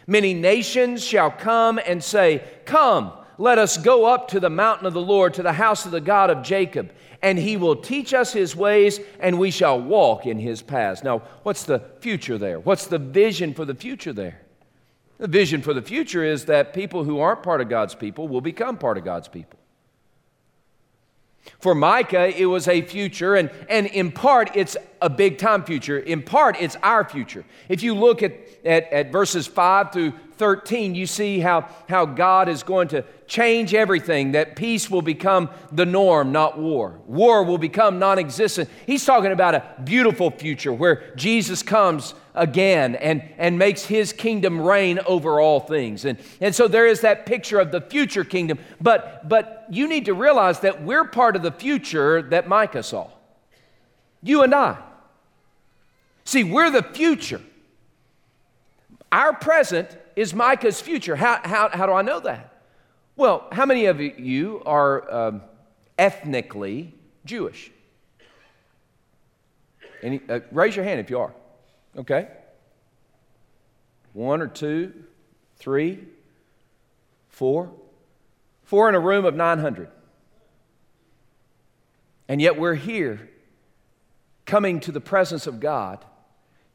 Many 0.06 0.34
nations 0.34 1.04
shall 1.04 1.30
come 1.30 1.80
and 1.84 2.02
say, 2.02 2.42
Come, 2.64 3.12
let 3.38 3.58
us 3.58 3.76
go 3.76 4.06
up 4.06 4.28
to 4.28 4.40
the 4.40 4.50
mountain 4.50 4.86
of 4.86 4.94
the 4.94 5.00
Lord, 5.00 5.34
to 5.34 5.42
the 5.42 5.52
house 5.52 5.84
of 5.84 5.92
the 5.92 6.00
God 6.00 6.30
of 6.30 6.42
Jacob, 6.42 6.92
and 7.22 7.38
he 7.38 7.56
will 7.56 7.76
teach 7.76 8.14
us 8.14 8.32
his 8.32 8.56
ways, 8.56 9.00
and 9.20 9.38
we 9.38 9.50
shall 9.50 9.80
walk 9.80 10.26
in 10.26 10.38
his 10.38 10.62
paths. 10.62 11.04
Now, 11.04 11.22
what's 11.42 11.64
the 11.64 11.80
future 12.00 12.38
there? 12.38 12.60
What's 12.60 12.86
the 12.86 12.98
vision 12.98 13.54
for 13.54 13.64
the 13.64 13.74
future 13.74 14.12
there? 14.12 14.40
The 15.18 15.28
vision 15.28 15.62
for 15.62 15.72
the 15.72 15.82
future 15.82 16.22
is 16.22 16.44
that 16.46 16.74
people 16.74 17.04
who 17.04 17.18
aren't 17.20 17.42
part 17.42 17.60
of 17.60 17.68
God's 17.68 17.94
people 17.94 18.28
will 18.28 18.40
become 18.40 18.76
part 18.76 18.98
of 18.98 19.04
God's 19.04 19.28
people. 19.28 19.58
For 21.60 21.74
Micah, 21.74 22.36
it 22.36 22.46
was 22.46 22.68
a 22.68 22.82
future, 22.82 23.36
and, 23.36 23.50
and 23.68 23.86
in 23.86 24.12
part, 24.12 24.56
it's 24.56 24.76
a 25.00 25.08
big 25.08 25.38
time 25.38 25.64
future. 25.64 25.98
In 25.98 26.22
part, 26.22 26.56
it's 26.60 26.76
our 26.82 27.08
future. 27.08 27.44
If 27.68 27.82
you 27.82 27.94
look 27.94 28.22
at, 28.22 28.32
at, 28.64 28.92
at 28.92 29.12
verses 29.12 29.46
5 29.46 29.92
through 29.92 30.12
13, 30.38 30.94
you 30.94 31.06
see 31.06 31.40
how, 31.40 31.68
how 31.88 32.04
God 32.04 32.48
is 32.48 32.62
going 32.62 32.88
to 32.88 33.04
change 33.26 33.74
everything, 33.74 34.32
that 34.32 34.56
peace 34.56 34.90
will 34.90 35.02
become 35.02 35.48
the 35.72 35.86
norm, 35.86 36.30
not 36.32 36.58
war. 36.58 37.00
War 37.06 37.42
will 37.42 37.58
become 37.58 37.98
non 37.98 38.18
existent. 38.18 38.68
He's 38.86 39.04
talking 39.04 39.32
about 39.32 39.54
a 39.54 39.64
beautiful 39.84 40.30
future 40.30 40.72
where 40.72 41.12
Jesus 41.16 41.62
comes 41.62 42.14
again 42.36 42.94
and, 42.94 43.22
and 43.38 43.58
makes 43.58 43.84
his 43.84 44.12
kingdom 44.12 44.60
reign 44.60 45.00
over 45.06 45.40
all 45.40 45.60
things. 45.60 46.04
And, 46.04 46.18
and 46.40 46.54
so 46.54 46.68
there 46.68 46.86
is 46.86 47.00
that 47.00 47.26
picture 47.26 47.58
of 47.58 47.72
the 47.72 47.80
future 47.80 48.24
kingdom. 48.24 48.58
But, 48.80 49.28
but 49.28 49.66
you 49.70 49.88
need 49.88 50.04
to 50.04 50.14
realize 50.14 50.60
that 50.60 50.82
we're 50.82 51.04
part 51.04 51.34
of 51.34 51.42
the 51.42 51.50
future 51.50 52.22
that 52.22 52.46
Micah 52.48 52.82
saw. 52.82 53.10
You 54.22 54.42
and 54.42 54.54
I. 54.54 54.78
See, 56.24 56.44
we're 56.44 56.70
the 56.70 56.82
future. 56.82 57.40
Our 59.10 59.32
present 59.32 59.96
is 60.14 60.34
Micah's 60.34 60.80
future. 60.80 61.16
How, 61.16 61.40
how, 61.42 61.70
how 61.72 61.86
do 61.86 61.92
I 61.92 62.02
know 62.02 62.20
that? 62.20 62.52
Well, 63.16 63.46
how 63.50 63.64
many 63.64 63.86
of 63.86 64.00
you 64.00 64.62
are 64.66 65.12
um, 65.12 65.42
ethnically 65.98 66.92
Jewish? 67.24 67.70
Any, 70.02 70.20
uh, 70.28 70.40
raise 70.52 70.76
your 70.76 70.84
hand 70.84 71.00
if 71.00 71.08
you 71.08 71.18
are. 71.18 71.32
Okay? 71.96 72.28
One 74.12 74.40
or 74.40 74.46
two, 74.46 74.92
three, 75.56 76.04
four. 77.28 77.70
Four 78.64 78.88
in 78.88 78.94
a 78.94 79.00
room 79.00 79.24
of 79.24 79.34
900. 79.34 79.88
And 82.28 82.40
yet 82.40 82.58
we're 82.58 82.74
here 82.74 83.28
coming 84.44 84.80
to 84.80 84.92
the 84.92 85.00
presence 85.00 85.46
of 85.46 85.60
God 85.60 86.04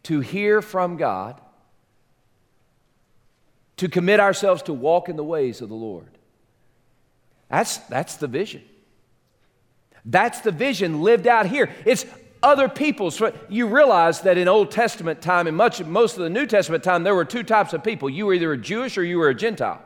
to 0.04 0.20
hear 0.20 0.62
from 0.62 0.98
God, 0.98 1.40
to 3.78 3.88
commit 3.88 4.20
ourselves 4.20 4.64
to 4.64 4.74
walk 4.74 5.10
in 5.10 5.16
the 5.16 5.24
ways 5.24 5.62
of 5.62 5.70
the 5.70 5.76
Lord. 5.76 6.18
That's, 7.50 7.78
that's 7.78 8.16
the 8.16 8.28
vision. 8.28 8.64
That's 10.06 10.40
the 10.42 10.52
vision 10.52 11.02
lived 11.02 11.28
out 11.28 11.46
here. 11.46 11.70
It's 11.86 12.06
other 12.44 12.68
people's. 12.70 13.22
You 13.50 13.68
realize 13.68 14.22
that 14.22 14.38
in 14.38 14.48
Old 14.48 14.72
Testament 14.72 15.22
time 15.22 15.48
and 15.48 15.56
much 15.56 15.84
most 15.84 16.18
of 16.18 16.24
the 16.24 16.30
New 16.30 16.46
Testament 16.46 16.84
time, 16.84 17.04
there 17.04 17.16
were 17.16 17.26
two 17.26 17.44
types 17.44 17.74
of 17.74 17.84
people. 17.84 18.10
You 18.10 18.26
were 18.26 18.34
either 18.34 18.52
a 18.54 18.58
Jewish 18.58 18.98
or 18.98 19.04
you 19.04 19.18
were 19.18 19.30
a 19.30 19.36
Gentile. 19.36 19.82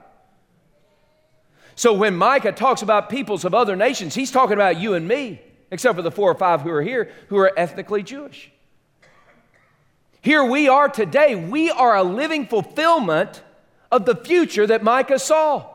So 1.76 1.92
when 1.94 2.16
Micah 2.16 2.54
talks 2.54 2.82
about 2.82 3.10
peoples 3.10 3.44
of 3.44 3.54
other 3.54 3.76
nations, 3.76 4.16
he's 4.16 4.32
talking 4.32 4.54
about 4.54 4.80
you 4.80 4.94
and 4.94 5.08
me, 5.08 5.42
except 5.72 5.96
for 5.96 6.02
the 6.02 6.12
four 6.12 6.32
or 6.32 6.36
five 6.36 6.62
who 6.62 6.70
are 6.70 6.82
here 6.82 7.12
who 7.28 7.38
are 7.38 7.52
ethnically 7.58 8.02
Jewish. 8.02 8.50
Here 10.22 10.44
we 10.44 10.68
are 10.70 10.88
today. 10.88 11.36
We 11.36 11.70
are 11.70 11.96
a 11.96 12.04
living 12.04 12.48
fulfillment 12.48 13.44
of 13.92 14.06
the 14.06 14.16
future 14.16 14.66
that 14.66 14.82
Micah 14.82 15.20
saw. 15.20 15.75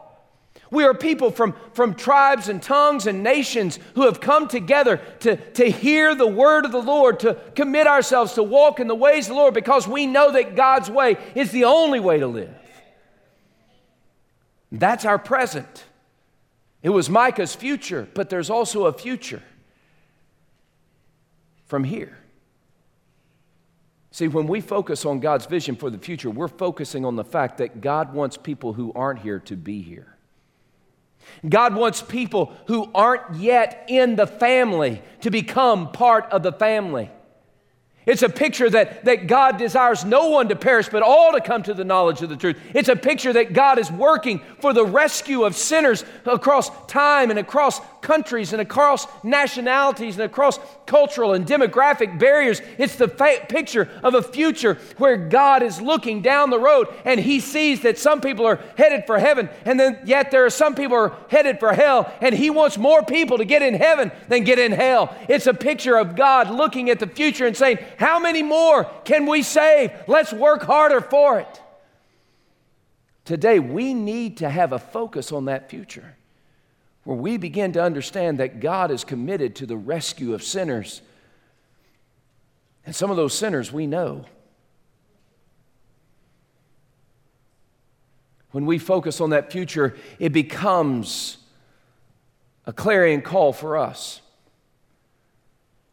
We 0.70 0.84
are 0.84 0.94
people 0.94 1.32
from, 1.32 1.54
from 1.72 1.94
tribes 1.94 2.48
and 2.48 2.62
tongues 2.62 3.06
and 3.06 3.22
nations 3.22 3.78
who 3.96 4.02
have 4.02 4.20
come 4.20 4.46
together 4.46 4.98
to, 5.20 5.36
to 5.36 5.70
hear 5.70 6.14
the 6.14 6.26
word 6.26 6.64
of 6.64 6.70
the 6.70 6.82
Lord, 6.82 7.20
to 7.20 7.34
commit 7.56 7.88
ourselves 7.88 8.34
to 8.34 8.42
walk 8.42 8.78
in 8.78 8.86
the 8.86 8.94
ways 8.94 9.26
of 9.26 9.34
the 9.34 9.40
Lord 9.40 9.54
because 9.54 9.88
we 9.88 10.06
know 10.06 10.30
that 10.32 10.54
God's 10.54 10.88
way 10.88 11.16
is 11.34 11.50
the 11.50 11.64
only 11.64 11.98
way 11.98 12.20
to 12.20 12.28
live. 12.28 12.54
That's 14.70 15.04
our 15.04 15.18
present. 15.18 15.84
It 16.82 16.90
was 16.90 17.10
Micah's 17.10 17.54
future, 17.54 18.08
but 18.14 18.30
there's 18.30 18.48
also 18.48 18.86
a 18.86 18.92
future 18.92 19.42
from 21.66 21.82
here. 21.82 22.16
See, 24.12 24.28
when 24.28 24.46
we 24.46 24.60
focus 24.60 25.04
on 25.04 25.20
God's 25.20 25.46
vision 25.46 25.76
for 25.76 25.90
the 25.90 25.98
future, 25.98 26.30
we're 26.30 26.48
focusing 26.48 27.04
on 27.04 27.16
the 27.16 27.24
fact 27.24 27.58
that 27.58 27.80
God 27.80 28.12
wants 28.14 28.36
people 28.36 28.72
who 28.72 28.92
aren't 28.94 29.20
here 29.20 29.40
to 29.40 29.56
be 29.56 29.82
here. 29.82 30.16
God 31.48 31.74
wants 31.74 32.02
people 32.02 32.52
who 32.66 32.90
aren't 32.94 33.36
yet 33.36 33.84
in 33.88 34.16
the 34.16 34.26
family 34.26 35.02
to 35.22 35.30
become 35.30 35.92
part 35.92 36.26
of 36.32 36.42
the 36.42 36.52
family. 36.52 37.10
It's 38.06 38.22
a 38.22 38.28
picture 38.28 38.68
that, 38.70 39.04
that 39.04 39.26
God 39.26 39.58
desires 39.58 40.04
no 40.04 40.30
one 40.30 40.48
to 40.48 40.56
perish, 40.56 40.88
but 40.88 41.02
all 41.02 41.32
to 41.32 41.40
come 41.40 41.62
to 41.64 41.74
the 41.74 41.84
knowledge 41.84 42.22
of 42.22 42.30
the 42.30 42.36
truth. 42.36 42.56
It's 42.74 42.88
a 42.88 42.96
picture 42.96 43.32
that 43.34 43.52
God 43.52 43.78
is 43.78 43.92
working 43.92 44.40
for 44.60 44.72
the 44.72 44.84
rescue 44.84 45.44
of 45.44 45.54
sinners 45.54 46.04
across 46.24 46.70
time 46.86 47.30
and 47.30 47.38
across 47.38 47.80
countries 48.02 48.52
and 48.52 48.60
across 48.60 49.06
nationalities 49.22 50.16
and 50.16 50.24
across 50.24 50.58
cultural 50.86 51.34
and 51.34 51.46
demographic 51.46 52.18
barriers. 52.18 52.60
It's 52.78 52.96
the 52.96 53.08
fa- 53.08 53.46
picture 53.48 53.88
of 54.02 54.14
a 54.14 54.22
future 54.22 54.78
where 54.96 55.16
God 55.16 55.62
is 55.62 55.80
looking 55.80 56.22
down 56.22 56.50
the 56.50 56.58
road 56.58 56.88
and 57.04 57.20
he 57.20 57.40
sees 57.40 57.80
that 57.82 57.98
some 57.98 58.20
people 58.20 58.46
are 58.46 58.60
headed 58.76 59.04
for 59.06 59.18
heaven 59.18 59.48
and 59.64 59.78
then 59.78 59.98
yet 60.04 60.30
there 60.30 60.44
are 60.44 60.50
some 60.50 60.74
people 60.74 60.96
are 60.96 61.16
headed 61.28 61.58
for 61.60 61.72
hell 61.72 62.12
and 62.20 62.34
he 62.34 62.50
wants 62.50 62.78
more 62.78 63.02
people 63.02 63.38
to 63.38 63.44
get 63.44 63.62
in 63.62 63.74
heaven 63.74 64.10
than 64.28 64.44
get 64.44 64.58
in 64.58 64.72
hell. 64.72 65.14
It's 65.28 65.46
a 65.46 65.54
picture 65.54 65.96
of 65.96 66.16
God 66.16 66.50
looking 66.50 66.90
at 66.90 66.98
the 66.98 67.06
future 67.06 67.46
and 67.46 67.56
saying, 67.56 67.78
"How 67.98 68.18
many 68.18 68.42
more 68.42 68.84
can 69.04 69.26
we 69.26 69.42
save? 69.42 69.92
Let's 70.06 70.32
work 70.32 70.62
harder 70.62 71.00
for 71.00 71.38
it." 71.38 71.60
Today 73.24 73.58
we 73.58 73.94
need 73.94 74.38
to 74.38 74.48
have 74.48 74.72
a 74.72 74.78
focus 74.78 75.30
on 75.30 75.44
that 75.44 75.70
future 75.70 76.16
where 77.04 77.16
we 77.16 77.36
begin 77.36 77.72
to 77.72 77.82
understand 77.82 78.38
that 78.38 78.60
God 78.60 78.90
is 78.90 79.04
committed 79.04 79.56
to 79.56 79.66
the 79.66 79.76
rescue 79.76 80.34
of 80.34 80.42
sinners. 80.42 81.00
And 82.84 82.94
some 82.94 83.10
of 83.10 83.16
those 83.16 83.34
sinners 83.34 83.72
we 83.72 83.86
know. 83.86 84.26
When 88.50 88.66
we 88.66 88.78
focus 88.78 89.20
on 89.20 89.30
that 89.30 89.52
future, 89.52 89.96
it 90.18 90.32
becomes 90.32 91.38
a 92.66 92.72
clarion 92.72 93.22
call 93.22 93.52
for 93.52 93.76
us 93.76 94.20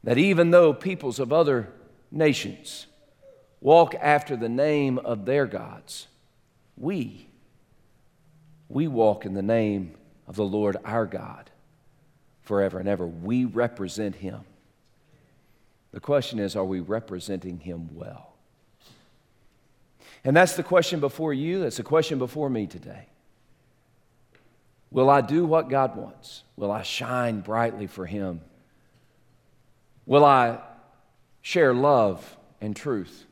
that 0.04 0.18
even 0.18 0.52
though 0.52 0.74
peoples 0.74 1.20
of 1.20 1.32
other 1.32 1.70
nations 2.12 2.88
walk 3.62 3.96
after 3.96 4.36
the 4.36 4.50
name 4.50 4.98
of 5.00 5.26
their 5.26 5.46
gods, 5.46 6.08
we, 6.78 7.28
we 8.70 8.88
walk 8.88 9.26
in 9.26 9.34
the 9.34 9.42
name 9.42 9.96
of 10.28 10.36
the 10.36 10.46
Lord 10.46 10.78
our 10.84 11.06
God 11.06 11.50
forever 12.42 12.80
and 12.80 12.88
ever. 12.88 13.06
We 13.06 13.46
represent 13.46 14.16
him. 14.16 14.42
The 15.92 16.00
question 16.00 16.40
is, 16.40 16.56
are 16.56 16.66
we 16.66 16.80
representing 16.80 17.60
him 17.60 17.90
well? 17.96 18.34
And 20.24 20.36
that's 20.36 20.56
the 20.56 20.64
question 20.64 21.00
before 21.00 21.34
you, 21.34 21.62
that's 21.62 21.78
the 21.78 21.84
question 21.84 22.20
before 22.20 22.50
me 22.50 22.68
today. 22.68 23.08
Will 24.92 25.10
I 25.10 25.22
do 25.22 25.46
what 25.46 25.70
God 25.70 25.96
wants? 25.96 26.44
Will 26.56 26.72
I 26.72 26.84
shine 26.84 27.42
brightly 27.42 27.88
for 27.88 28.06
him? 28.06 28.42
Will 30.06 30.24
I 30.24 30.60
share 31.42 31.74
love 31.74 32.38
and 32.62 32.76
truth 32.76 33.26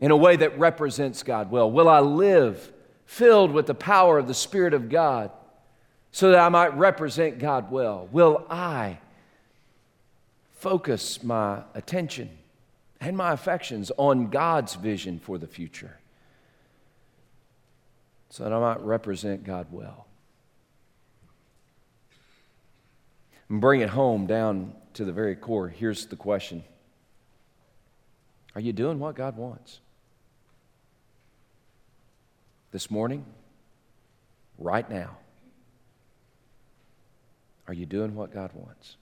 in 0.00 0.10
a 0.10 0.16
way 0.16 0.36
that 0.36 0.58
represents 0.58 1.22
God 1.22 1.50
well? 1.50 1.70
Will 1.70 1.88
I 1.88 2.00
live 2.00 2.72
filled 3.06 3.52
with 3.52 3.66
the 3.66 3.74
power 3.74 4.18
of 4.18 4.26
the 4.26 4.34
Spirit 4.34 4.74
of 4.74 4.88
God 4.88 5.30
so 6.10 6.30
that 6.30 6.38
I 6.38 6.48
might 6.48 6.76
represent 6.76 7.38
God 7.38 7.70
well? 7.70 8.08
Will 8.12 8.46
I 8.48 8.98
focus 10.52 11.22
my 11.22 11.62
attention 11.74 12.30
and 13.00 13.16
my 13.16 13.32
affections 13.32 13.90
on 13.96 14.28
God's 14.28 14.74
vision 14.74 15.18
for 15.18 15.38
the 15.38 15.46
future 15.46 15.98
so 18.30 18.44
that 18.44 18.52
I 18.52 18.58
might 18.60 18.80
represent 18.80 19.44
God 19.44 19.66
well? 19.70 20.06
And 23.48 23.60
bring 23.60 23.80
it 23.80 23.90
home 23.90 24.26
down 24.26 24.74
to 24.94 25.04
the 25.04 25.12
very 25.12 25.34
core. 25.34 25.68
Here's 25.68 26.06
the 26.06 26.16
question 26.16 26.64
Are 28.54 28.60
you 28.60 28.72
doing 28.72 28.98
what 28.98 29.14
God 29.14 29.36
wants? 29.36 29.80
This 32.72 32.90
morning, 32.90 33.24
right 34.58 34.88
now, 34.90 35.18
are 37.68 37.74
you 37.74 37.86
doing 37.86 38.14
what 38.14 38.32
God 38.32 38.50
wants? 38.54 38.96